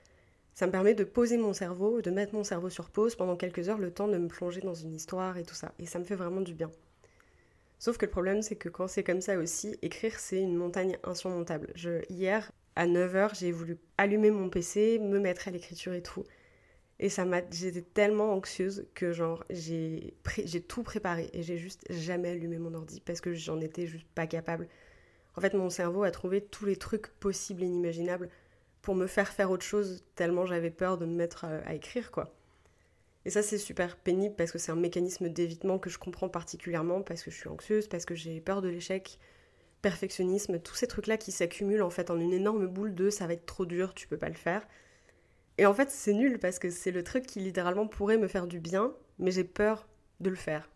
ça 0.54 0.66
me 0.66 0.72
permet 0.72 0.94
de 0.94 1.04
poser 1.04 1.36
mon 1.36 1.52
cerveau, 1.52 2.00
de 2.00 2.10
mettre 2.10 2.34
mon 2.34 2.44
cerveau 2.44 2.70
sur 2.70 2.90
pause 2.90 3.16
pendant 3.16 3.36
quelques 3.36 3.68
heures, 3.68 3.78
le 3.78 3.90
temps 3.90 4.08
de 4.08 4.18
me 4.18 4.28
plonger 4.28 4.60
dans 4.60 4.74
une 4.74 4.94
histoire 4.94 5.36
et 5.36 5.44
tout 5.44 5.54
ça. 5.54 5.72
Et 5.78 5.86
ça 5.86 5.98
me 5.98 6.04
fait 6.04 6.14
vraiment 6.14 6.40
du 6.40 6.54
bien. 6.54 6.70
Sauf 7.78 7.96
que 7.96 8.04
le 8.04 8.10
problème, 8.10 8.42
c'est 8.42 8.56
que 8.56 8.68
quand 8.68 8.88
c'est 8.88 9.02
comme 9.02 9.22
ça 9.22 9.38
aussi, 9.38 9.78
écrire, 9.80 10.20
c'est 10.20 10.38
une 10.38 10.54
montagne 10.54 10.98
insurmontable. 11.02 11.72
Je, 11.74 12.04
hier, 12.10 12.52
à 12.76 12.86
9h, 12.86 13.38
j'ai 13.38 13.52
voulu 13.52 13.78
allumer 13.96 14.30
mon 14.30 14.50
PC, 14.50 14.98
me 14.98 15.18
mettre 15.18 15.48
à 15.48 15.50
l'écriture 15.50 15.94
et 15.94 16.02
tout. 16.02 16.24
Et 17.02 17.08
ça 17.08 17.24
m'a, 17.24 17.40
j'étais 17.50 17.80
tellement 17.80 18.34
anxieuse 18.34 18.86
que 18.94 19.10
genre 19.12 19.42
j'ai, 19.48 20.12
j'ai 20.44 20.60
tout 20.60 20.82
préparé 20.82 21.30
et 21.32 21.42
j'ai 21.42 21.56
juste 21.56 21.82
jamais 21.88 22.28
allumé 22.28 22.58
mon 22.58 22.74
ordi 22.74 23.00
parce 23.00 23.22
que 23.22 23.32
j'en 23.32 23.58
étais 23.58 23.86
juste 23.86 24.06
pas 24.14 24.26
capable. 24.26 24.68
En 25.34 25.40
fait, 25.40 25.54
mon 25.54 25.70
cerveau 25.70 26.02
a 26.02 26.10
trouvé 26.10 26.42
tous 26.42 26.66
les 26.66 26.76
trucs 26.76 27.08
possibles 27.18 27.62
et 27.62 27.66
inimaginables 27.66 28.28
pour 28.82 28.94
me 28.94 29.06
faire 29.06 29.28
faire 29.28 29.50
autre 29.50 29.64
chose 29.64 30.04
tellement 30.14 30.44
j'avais 30.44 30.70
peur 30.70 30.98
de 30.98 31.06
me 31.06 31.14
mettre 31.14 31.46
à, 31.46 31.74
écrire 31.74 32.10
quoi. 32.10 32.34
Et 33.24 33.30
ça 33.30 33.42
c'est 33.42 33.58
super 33.58 33.96
pénible 33.96 34.34
parce 34.36 34.52
que 34.52 34.58
c'est 34.58 34.72
un 34.72 34.76
mécanisme 34.76 35.30
d'évitement 35.30 35.78
que 35.78 35.88
je 35.88 35.98
comprends 35.98 36.28
particulièrement 36.28 37.00
parce 37.00 37.22
que 37.22 37.30
je 37.30 37.36
suis 37.36 37.48
anxieuse, 37.48 37.88
parce 37.88 38.04
que 38.04 38.14
j'ai 38.14 38.40
peur 38.40 38.60
de 38.60 38.68
l'échec, 38.68 39.18
perfectionnisme, 39.80 40.58
tous 40.58 40.74
ces 40.74 40.86
trucs 40.86 41.06
là 41.06 41.16
qui 41.16 41.32
s'accumulent 41.32 41.82
en 41.82 41.90
fait 41.90 42.10
en 42.10 42.20
une 42.20 42.34
énorme 42.34 42.66
boule 42.66 42.94
de 42.94 43.08
ça 43.08 43.26
va 43.26 43.32
être 43.32 43.46
trop 43.46 43.64
dur, 43.64 43.94
tu 43.94 44.06
peux 44.06 44.18
pas 44.18 44.28
le 44.28 44.34
faire. 44.34 44.66
Et 45.60 45.66
en 45.66 45.74
fait, 45.74 45.90
c'est 45.90 46.14
nul 46.14 46.38
parce 46.38 46.58
que 46.58 46.70
c'est 46.70 46.90
le 46.90 47.04
truc 47.04 47.26
qui 47.26 47.38
littéralement 47.38 47.86
pourrait 47.86 48.16
me 48.16 48.28
faire 48.28 48.46
du 48.46 48.60
bien, 48.60 48.94
mais 49.18 49.30
j'ai 49.30 49.44
peur 49.44 49.86
de 50.20 50.30
le 50.30 50.36
faire. 50.36 50.70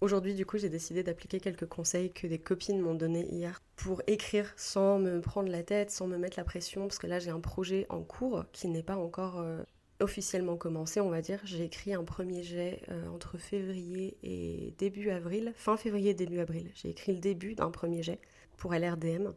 Aujourd'hui, 0.00 0.34
du 0.34 0.46
coup, 0.46 0.56
j'ai 0.56 0.68
décidé 0.68 1.02
d'appliquer 1.02 1.40
quelques 1.40 1.66
conseils 1.66 2.12
que 2.12 2.28
des 2.28 2.38
copines 2.38 2.80
m'ont 2.80 2.94
donnés 2.94 3.26
hier 3.28 3.60
pour 3.74 4.02
écrire 4.06 4.54
sans 4.56 5.00
me 5.00 5.20
prendre 5.20 5.48
la 5.48 5.64
tête, 5.64 5.90
sans 5.90 6.06
me 6.06 6.16
mettre 6.16 6.38
la 6.38 6.44
pression, 6.44 6.82
parce 6.82 7.00
que 7.00 7.08
là, 7.08 7.18
j'ai 7.18 7.30
un 7.30 7.40
projet 7.40 7.86
en 7.88 8.04
cours 8.04 8.44
qui 8.52 8.68
n'est 8.68 8.84
pas 8.84 8.98
encore 8.98 9.40
euh, 9.40 9.64
officiellement 9.98 10.56
commencé, 10.56 11.00
on 11.00 11.10
va 11.10 11.20
dire. 11.20 11.40
J'ai 11.42 11.64
écrit 11.64 11.92
un 11.92 12.04
premier 12.04 12.44
jet 12.44 12.82
euh, 12.92 13.08
entre 13.08 13.36
février 13.36 14.16
et 14.22 14.74
début 14.78 15.10
avril, 15.10 15.52
fin 15.56 15.76
février, 15.76 16.14
début 16.14 16.38
avril. 16.38 16.70
J'ai 16.76 16.90
écrit 16.90 17.14
le 17.14 17.18
début 17.18 17.56
d'un 17.56 17.72
premier 17.72 18.04
jet 18.04 18.20
pour 18.58 18.72
LRDM. 18.74 19.32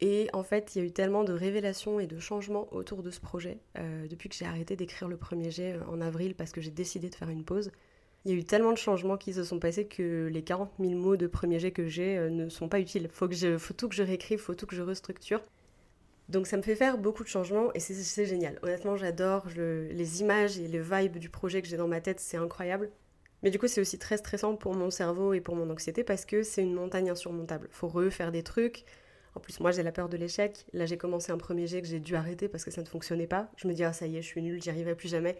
Et 0.00 0.28
en 0.34 0.42
fait, 0.42 0.74
il 0.74 0.78
y 0.78 0.82
a 0.82 0.84
eu 0.84 0.92
tellement 0.92 1.24
de 1.24 1.32
révélations 1.32 2.00
et 2.00 2.06
de 2.06 2.18
changements 2.18 2.68
autour 2.72 3.02
de 3.02 3.10
ce 3.10 3.20
projet 3.20 3.58
euh, 3.78 4.06
depuis 4.08 4.28
que 4.28 4.34
j'ai 4.34 4.44
arrêté 4.44 4.76
d'écrire 4.76 5.08
le 5.08 5.16
premier 5.16 5.50
jet 5.50 5.72
euh, 5.72 5.84
en 5.88 6.02
avril 6.02 6.34
parce 6.34 6.52
que 6.52 6.60
j'ai 6.60 6.70
décidé 6.70 7.08
de 7.08 7.14
faire 7.14 7.30
une 7.30 7.44
pause. 7.44 7.70
Il 8.24 8.32
y 8.32 8.34
a 8.34 8.38
eu 8.38 8.44
tellement 8.44 8.72
de 8.72 8.78
changements 8.78 9.16
qui 9.16 9.32
se 9.32 9.44
sont 9.44 9.58
passés 9.58 9.86
que 9.86 10.28
les 10.30 10.42
40 10.42 10.70
000 10.80 10.92
mots 10.92 11.16
de 11.16 11.26
premier 11.26 11.58
jet 11.58 11.70
que 11.70 11.86
j'ai 11.86 12.18
euh, 12.18 12.28
ne 12.28 12.50
sont 12.50 12.68
pas 12.68 12.80
utiles. 12.80 13.08
Faut, 13.10 13.26
que 13.26 13.34
je, 13.34 13.56
faut 13.56 13.72
tout 13.72 13.88
que 13.88 13.94
je 13.94 14.02
réécrive, 14.02 14.38
faut 14.38 14.54
tout 14.54 14.66
que 14.66 14.76
je 14.76 14.82
restructure. 14.82 15.40
Donc 16.28 16.46
ça 16.46 16.58
me 16.58 16.62
fait 16.62 16.74
faire 16.74 16.98
beaucoup 16.98 17.22
de 17.22 17.28
changements 17.28 17.72
et 17.72 17.80
c'est 17.80 18.26
génial. 18.26 18.58
Honnêtement, 18.62 18.96
j'adore 18.96 19.46
les 19.56 20.20
images 20.20 20.58
et 20.58 20.66
les 20.66 20.80
vibes 20.80 21.18
du 21.18 21.30
projet 21.30 21.62
que 21.62 21.68
j'ai 21.68 21.76
dans 21.76 21.86
ma 21.86 22.00
tête, 22.00 22.18
c'est 22.18 22.36
incroyable. 22.36 22.90
Mais 23.42 23.50
du 23.50 23.60
coup, 23.60 23.68
c'est 23.68 23.80
aussi 23.80 23.96
très 23.96 24.16
stressant 24.16 24.56
pour 24.56 24.74
mon 24.74 24.90
cerveau 24.90 25.32
et 25.32 25.40
pour 25.40 25.54
mon 25.54 25.70
anxiété 25.70 26.02
parce 26.02 26.24
que 26.24 26.42
c'est 26.42 26.62
une 26.62 26.74
montagne 26.74 27.10
insurmontable. 27.10 27.68
Faut 27.70 27.86
refaire 27.86 28.32
des 28.32 28.42
trucs, 28.42 28.84
en 29.36 29.40
plus, 29.40 29.60
moi, 29.60 29.70
j'ai 29.70 29.82
la 29.82 29.92
peur 29.92 30.08
de 30.08 30.16
l'échec. 30.16 30.64
Là, 30.72 30.86
j'ai 30.86 30.96
commencé 30.96 31.30
un 31.30 31.36
premier 31.36 31.66
jet 31.66 31.82
que 31.82 31.86
j'ai 31.86 32.00
dû 32.00 32.16
arrêter 32.16 32.48
parce 32.48 32.64
que 32.64 32.70
ça 32.70 32.80
ne 32.80 32.86
fonctionnait 32.86 33.26
pas. 33.26 33.50
Je 33.58 33.68
me 33.68 33.74
dis, 33.74 33.84
ah, 33.84 33.92
ça 33.92 34.06
y 34.06 34.16
est, 34.16 34.22
je 34.22 34.26
suis 34.26 34.40
nulle, 34.40 34.62
j'y 34.62 34.70
arriverai 34.70 34.94
plus 34.94 35.08
jamais. 35.08 35.36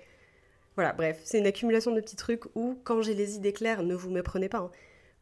Voilà, 0.75 0.93
bref, 0.93 1.19
c'est 1.25 1.39
une 1.39 1.47
accumulation 1.47 1.93
de 1.93 2.01
petits 2.03 2.17
trucs 2.17 2.45
où, 2.55 2.79
quand 2.85 3.01
j'ai 3.01 3.15
les 3.15 3.37
idées 3.37 3.55
claires, 3.55 3.83
ne 3.83 3.95
vous 3.95 4.11
méprenez 4.11 4.51
pas, 4.51 4.59
hein. 4.59 4.71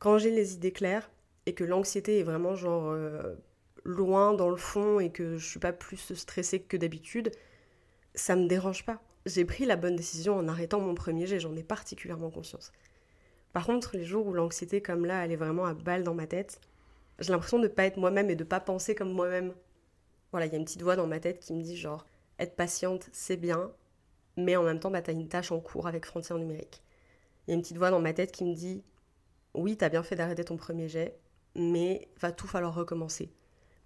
quand 0.01 0.19
j'ai 0.19 0.33
les 0.33 0.55
idées 0.55 0.73
claires 0.73 1.09
et 1.47 1.55
que 1.55 1.63
l'anxiété 1.63 2.19
est 2.19 2.25
vraiment 2.25 2.57
genre 2.57 2.91
euh, 2.91 3.35
loin 3.85 4.35
dans 4.35 4.51
le 4.51 4.57
fond 4.57 4.99
et 4.99 5.11
que 5.11 5.39
je 5.39 5.49
suis 5.49 5.61
pas 5.61 5.73
plus 5.73 6.13
stressée 6.15 6.59
que 6.59 6.77
d'habitude, 6.77 7.31
ça 8.17 8.35
me 8.35 8.49
dérange 8.49 8.85
pas. 8.85 9.01
J'ai 9.25 9.45
pris 9.45 9.67
la 9.67 9.77
bonne 9.77 9.95
décision 9.95 10.35
en 10.37 10.49
arrêtant 10.49 10.81
mon 10.81 10.97
premier 10.97 11.29
jet, 11.29 11.39
j'en 11.39 11.55
ai 11.55 11.63
particulièrement 11.63 12.31
conscience. 12.31 12.73
Par 13.53 13.67
contre, 13.67 13.97
les 13.97 14.05
jours 14.05 14.27
où 14.27 14.33
l'anxiété 14.33 14.81
comme 14.81 15.07
là, 15.07 15.25
elle 15.25 15.31
est 15.31 15.37
vraiment 15.37 15.65
à 15.65 15.75
balle 15.75 16.03
dans 16.03 16.15
ma 16.15 16.27
tête, 16.27 16.61
j'ai 17.19 17.33
l'impression 17.33 17.59
de 17.59 17.65
ne 17.65 17.69
pas 17.69 17.85
être 17.85 17.97
moi-même 17.97 18.31
et 18.31 18.37
de 18.37 18.45
pas 18.45 18.61
penser 18.61 18.95
comme 18.95 19.13
moi-même. 19.13 19.55
Voilà, 20.31 20.47
il 20.47 20.53
y 20.53 20.55
a 20.55 20.59
une 20.59 20.65
petite 20.65 20.83
voix 20.83 20.97
dans 20.97 21.07
ma 21.07 21.21
tête 21.21 21.41
qui 21.41 21.53
me 21.53 21.63
dit 21.63 21.77
genre, 21.77 22.07
être 22.39 22.57
patiente, 22.57 23.09
c'est 23.13 23.37
bien, 23.37 23.73
mais 24.37 24.57
en 24.57 24.63
même 24.63 24.81
temps, 24.81 24.91
bah, 24.91 25.03
tu 25.03 25.11
as 25.11 25.15
une 25.15 25.29
tâche 25.29 25.53
en 25.53 25.61
cours 25.61 25.87
avec 25.87 26.07
Frontières 26.07 26.39
numériques. 26.39 26.83
Il 27.47 27.51
y 27.51 27.53
a 27.53 27.57
une 27.57 27.63
petite 27.63 27.77
voix 27.77 27.91
dans 27.91 28.01
ma 28.01 28.13
tête 28.13 28.33
qui 28.33 28.45
me 28.45 28.55
dit, 28.55 28.83
oui, 29.55 29.77
tu 29.77 29.85
as 29.85 29.89
bien 29.89 30.03
fait 30.03 30.17
d'arrêter 30.17 30.45
ton 30.45 30.57
premier 30.57 30.89
jet, 30.89 31.19
mais 31.55 32.09
va 32.21 32.33
tout 32.33 32.49
falloir 32.49 32.75
recommencer. 32.75 33.33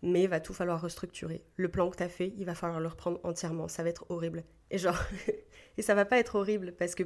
Mais 0.02 0.26
va 0.26 0.40
tout 0.40 0.54
falloir 0.54 0.80
restructurer. 0.80 1.44
Le 1.56 1.68
plan 1.68 1.90
que 1.90 1.96
tu 1.96 2.02
as 2.02 2.08
fait, 2.08 2.32
il 2.38 2.44
va 2.44 2.54
falloir 2.54 2.80
le 2.80 2.88
reprendre 2.88 3.20
entièrement. 3.24 3.68
Ça 3.68 3.82
va 3.82 3.88
être 3.88 4.06
horrible. 4.10 4.44
Et 4.70 4.78
genre, 4.78 4.98
et 5.76 5.82
ça 5.82 5.94
va 5.94 6.04
pas 6.04 6.18
être 6.18 6.36
horrible 6.36 6.72
parce 6.72 6.94
que 6.94 7.02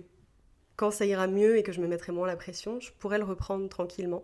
quand 0.77 0.91
ça 0.91 1.07
ira 1.07 1.27
mieux 1.27 1.57
et 1.57 1.63
que 1.63 1.73
je 1.73 1.81
me 1.81 1.89
mettrai 1.89 2.13
moins 2.13 2.27
la 2.27 2.37
pression, 2.37 2.81
je 2.81 2.93
pourrais 2.93 3.19
le 3.19 3.25
reprendre 3.25 3.69
tranquillement. 3.69 4.23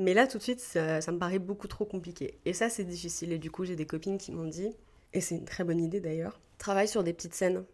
Mais 0.00 0.14
là, 0.14 0.26
tout 0.26 0.38
de 0.38 0.42
suite, 0.42 0.60
ça, 0.60 0.98
me 1.12 1.18
paraît 1.18 1.38
beaucoup 1.38 1.68
trop 1.68 1.84
compliqué. 1.84 2.40
Et 2.46 2.54
ça, 2.54 2.70
c'est 2.70 2.84
difficile. 2.84 3.32
Et 3.32 3.38
du 3.38 3.50
coup, 3.50 3.66
j'ai 3.66 3.76
des 3.76 3.84
copines 3.84 4.16
qui 4.16 4.32
m'ont 4.32 4.48
dit, 4.48 4.74
et 5.12 5.20
c'est 5.20 5.36
une 5.36 5.44
très 5.44 5.62
bonne 5.62 5.78
idée 5.78 6.00
d'ailleurs, 6.00 6.40
travaille 6.56 6.88
sur 6.88 7.04
des 7.04 7.12
petites 7.12 7.34
scènes. 7.34 7.64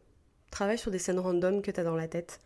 Travaille 0.51 0.77
sur 0.77 0.91
des 0.91 0.99
scènes 0.99 1.21
random 1.21 1.63
que 1.63 1.71
tu 1.71 1.79
as 1.79 1.85
dans 1.85 1.95
la 1.95 2.09
tête. 2.09 2.41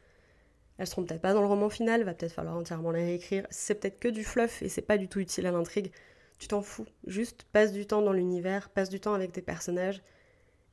Elles 0.76 0.87
seront 0.87 1.04
peut-être 1.04 1.22
pas 1.22 1.32
dans 1.32 1.40
le 1.40 1.46
roman 1.46 1.70
final, 1.70 2.04
va 2.04 2.12
peut-être 2.12 2.32
falloir 2.32 2.56
entièrement 2.56 2.90
les 2.90 3.04
réécrire. 3.04 3.46
C'est 3.49 3.75
peut-être 3.75 3.99
que 3.99 4.08
du 4.08 4.22
fluff 4.22 4.60
et 4.60 4.68
c'est 4.68 4.82
pas 4.82 4.99
du 4.99 5.08
tout 5.08 5.18
utile 5.18 5.46
à 5.46 5.50
l'intrigue. 5.50 5.92
Tu 6.38 6.46
t'en 6.46 6.60
fous. 6.60 6.87
Juste 7.06 7.46
passe 7.50 7.72
du 7.72 7.87
temps 7.87 8.02
dans 8.02 8.12
l'univers, 8.12 8.68
passe 8.68 8.90
du 8.90 9.00
temps 9.00 9.14
avec 9.14 9.32
tes 9.32 9.42
personnages 9.42 10.02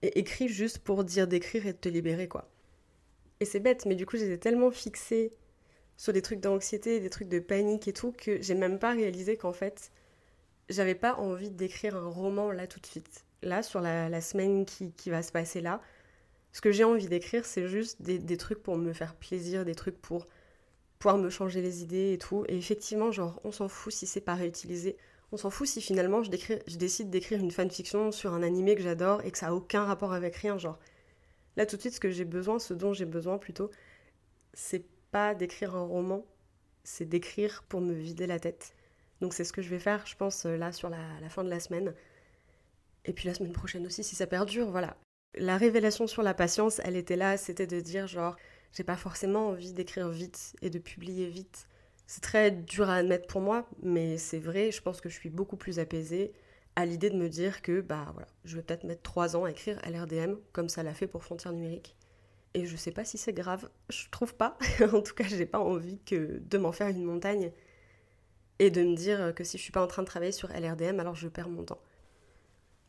et 0.01 0.19
écris 0.19 0.49
juste 0.49 0.79
pour 0.79 1.05
dire 1.05 1.27
d'écrire 1.27 1.65
et 1.65 1.71
de 1.71 1.77
te 1.77 1.87
libérer, 1.87 2.27
quoi. 2.27 2.49
Et 3.39 3.45
c'est 3.45 3.61
bête, 3.61 3.85
mais 3.85 3.95
du 3.95 4.05
coup, 4.05 4.17
j'étais 4.17 4.37
tellement 4.37 4.71
fixée 4.71 5.31
sur 5.97 6.13
des 6.13 6.21
trucs 6.21 6.39
d'anxiété, 6.39 6.99
des 6.99 7.09
trucs 7.09 7.27
de 7.27 7.39
panique 7.39 7.87
et 7.87 7.93
tout, 7.93 8.11
que 8.11 8.41
j'ai 8.41 8.53
même 8.53 8.79
pas 8.79 8.93
réalisé 8.93 9.35
qu'en 9.35 9.53
fait, 9.53 9.91
j'avais 10.69 10.95
pas 10.95 11.15
envie 11.15 11.49
d'écrire 11.49 11.95
un 11.95 12.07
roman 12.07 12.51
là 12.51 12.67
tout 12.67 12.79
de 12.79 12.85
suite. 12.85 13.25
Là, 13.41 13.63
sur 13.63 13.81
la, 13.81 14.21
semaine 14.21 14.65
qui, 14.65 15.09
va 15.09 15.21
se 15.23 15.31
passer 15.31 15.61
là, 15.61 15.81
ce 16.53 16.61
que 16.61 16.71
j'ai 16.71 16.83
envie 16.83 17.07
d'écrire, 17.07 17.45
c'est 17.45 17.67
juste 17.67 18.01
des, 18.01 18.19
des, 18.19 18.37
trucs 18.37 18.63
pour 18.63 18.77
me 18.77 18.93
faire 18.93 19.15
plaisir, 19.15 19.65
des 19.65 19.75
trucs 19.75 20.01
pour 20.01 20.27
pouvoir 20.99 21.17
me 21.17 21.29
changer 21.29 21.61
les 21.61 21.83
idées 21.83 22.13
et 22.13 22.17
tout. 22.17 22.45
Et 22.47 22.57
effectivement, 22.57 23.11
genre, 23.11 23.39
on 23.43 23.51
s'en 23.51 23.67
fout 23.67 23.93
si 23.93 24.07
c'est 24.07 24.21
pas 24.21 24.35
réutilisé. 24.35 24.97
On 25.31 25.37
s'en 25.37 25.49
fout 25.49 25.67
si 25.67 25.81
finalement 25.81 26.23
je, 26.23 26.31
je 26.67 26.77
décide 26.77 27.09
d'écrire 27.09 27.39
une 27.39 27.51
fanfiction 27.51 28.11
sur 28.11 28.33
un 28.33 28.43
animé 28.43 28.75
que 28.75 28.81
j'adore 28.81 29.23
et 29.23 29.31
que 29.31 29.37
ça 29.37 29.47
a 29.47 29.53
aucun 29.53 29.83
rapport 29.83 30.13
avec 30.13 30.35
rien. 30.35 30.57
Genre, 30.57 30.79
là 31.57 31.65
tout 31.65 31.75
de 31.75 31.81
suite, 31.81 31.93
ce 31.95 31.99
que 31.99 32.09
j'ai 32.09 32.25
besoin, 32.25 32.59
ce 32.59 32.73
dont 32.73 32.93
j'ai 32.93 33.05
besoin 33.05 33.37
plutôt, 33.37 33.69
c'est 34.53 34.85
pas 35.11 35.35
d'écrire 35.35 35.75
un 35.75 35.85
roman, 35.85 36.25
c'est 36.83 37.05
d'écrire 37.05 37.63
pour 37.67 37.81
me 37.81 37.93
vider 37.93 38.27
la 38.27 38.39
tête. 38.39 38.75
Donc 39.21 39.33
c'est 39.33 39.43
ce 39.43 39.53
que 39.53 39.61
je 39.61 39.69
vais 39.69 39.79
faire, 39.79 40.05
je 40.05 40.15
pense, 40.15 40.45
euh, 40.45 40.57
là 40.57 40.71
sur 40.71 40.89
la, 40.89 40.99
fin 41.29 41.43
de 41.43 41.49
la 41.49 41.59
semaine. 41.59 41.93
Et 43.05 43.13
puis 43.13 43.27
la 43.27 43.33
semaine 43.33 43.53
prochaine 43.53 43.85
aussi, 43.85 44.03
si 44.03 44.15
ça 44.15 44.27
perdure, 44.27 44.69
voilà. 44.69 44.97
La 45.35 45.57
révélation 45.57 46.07
sur 46.07 46.23
la 46.23 46.33
patience, 46.33 46.81
elle 46.83 46.95
était 46.95 47.15
là, 47.15 47.37
c'était 47.37 47.67
de 47.67 47.79
dire 47.79 48.07
genre, 48.07 48.35
j'ai 48.73 48.83
pas 48.83 48.97
forcément 48.97 49.49
envie 49.49 49.73
d'écrire 49.73 50.09
vite 50.09 50.55
et 50.61 50.69
de 50.69 50.79
publier 50.79 51.27
vite. 51.27 51.67
C'est 52.05 52.21
très 52.21 52.51
dur 52.51 52.89
à 52.89 52.95
admettre 52.95 53.27
pour 53.27 53.41
moi, 53.41 53.67
mais 53.81 54.17
c'est 54.17 54.39
vrai, 54.39 54.71
je 54.71 54.81
pense 54.81 55.01
que 55.01 55.09
je 55.09 55.15
suis 55.15 55.29
beaucoup 55.29 55.57
plus 55.57 55.79
apaisée 55.79 56.31
à 56.75 56.85
l'idée 56.85 57.09
de 57.09 57.17
me 57.17 57.27
dire 57.27 57.61
que 57.61 57.81
bah 57.81 58.11
voilà, 58.13 58.27
je 58.45 58.55
vais 58.55 58.61
peut-être 58.61 58.83
mettre 58.83 59.01
trois 59.01 59.35
ans 59.35 59.45
à 59.45 59.51
écrire 59.51 59.79
LRDM, 59.85 60.35
comme 60.53 60.69
ça 60.69 60.83
l'a 60.83 60.93
fait 60.93 61.07
pour 61.07 61.23
Frontières 61.23 61.53
numériques. 61.53 61.97
Et 62.53 62.65
je 62.65 62.75
sais 62.75 62.91
pas 62.91 63.05
si 63.05 63.17
c'est 63.17 63.33
grave, 63.33 63.69
je 63.89 64.09
trouve 64.09 64.33
pas. 64.33 64.57
en 64.93 65.01
tout 65.01 65.13
cas, 65.13 65.25
j'ai 65.25 65.45
pas 65.45 65.59
envie 65.59 65.99
que 66.05 66.39
de 66.39 66.57
m'en 66.57 66.71
faire 66.71 66.87
une 66.87 67.03
montagne 67.03 67.51
et 68.59 68.71
de 68.71 68.83
me 68.83 68.95
dire 68.95 69.33
que 69.35 69.43
si 69.43 69.57
je 69.57 69.63
suis 69.63 69.71
pas 69.71 69.83
en 69.83 69.87
train 69.87 70.01
de 70.01 70.07
travailler 70.07 70.31
sur 70.31 70.49
LRDM, 70.49 70.99
alors 70.99 71.15
je 71.15 71.27
perds 71.27 71.49
mon 71.49 71.63
temps. 71.63 71.81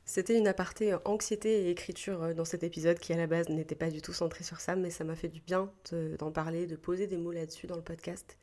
C'était 0.08 0.38
une 0.38 0.48
aparté 0.48 0.96
anxiété 1.04 1.66
et 1.66 1.70
écriture 1.70 2.34
dans 2.34 2.46
cet 2.46 2.62
épisode 2.62 2.98
qui 2.98 3.12
à 3.12 3.16
la 3.18 3.26
base 3.26 3.50
n'était 3.50 3.74
pas 3.74 3.90
du 3.90 4.00
tout 4.00 4.14
centré 4.14 4.42
sur 4.42 4.58
ça, 4.58 4.74
mais 4.74 4.88
ça 4.88 5.04
m'a 5.04 5.14
fait 5.14 5.28
du 5.28 5.42
bien 5.42 5.70
d'en 6.18 6.32
parler, 6.32 6.66
de 6.66 6.76
poser 6.76 7.06
des 7.06 7.18
mots 7.18 7.30
là-dessus 7.30 7.66
dans 7.66 7.76
le 7.76 7.82
podcast. 7.82 8.38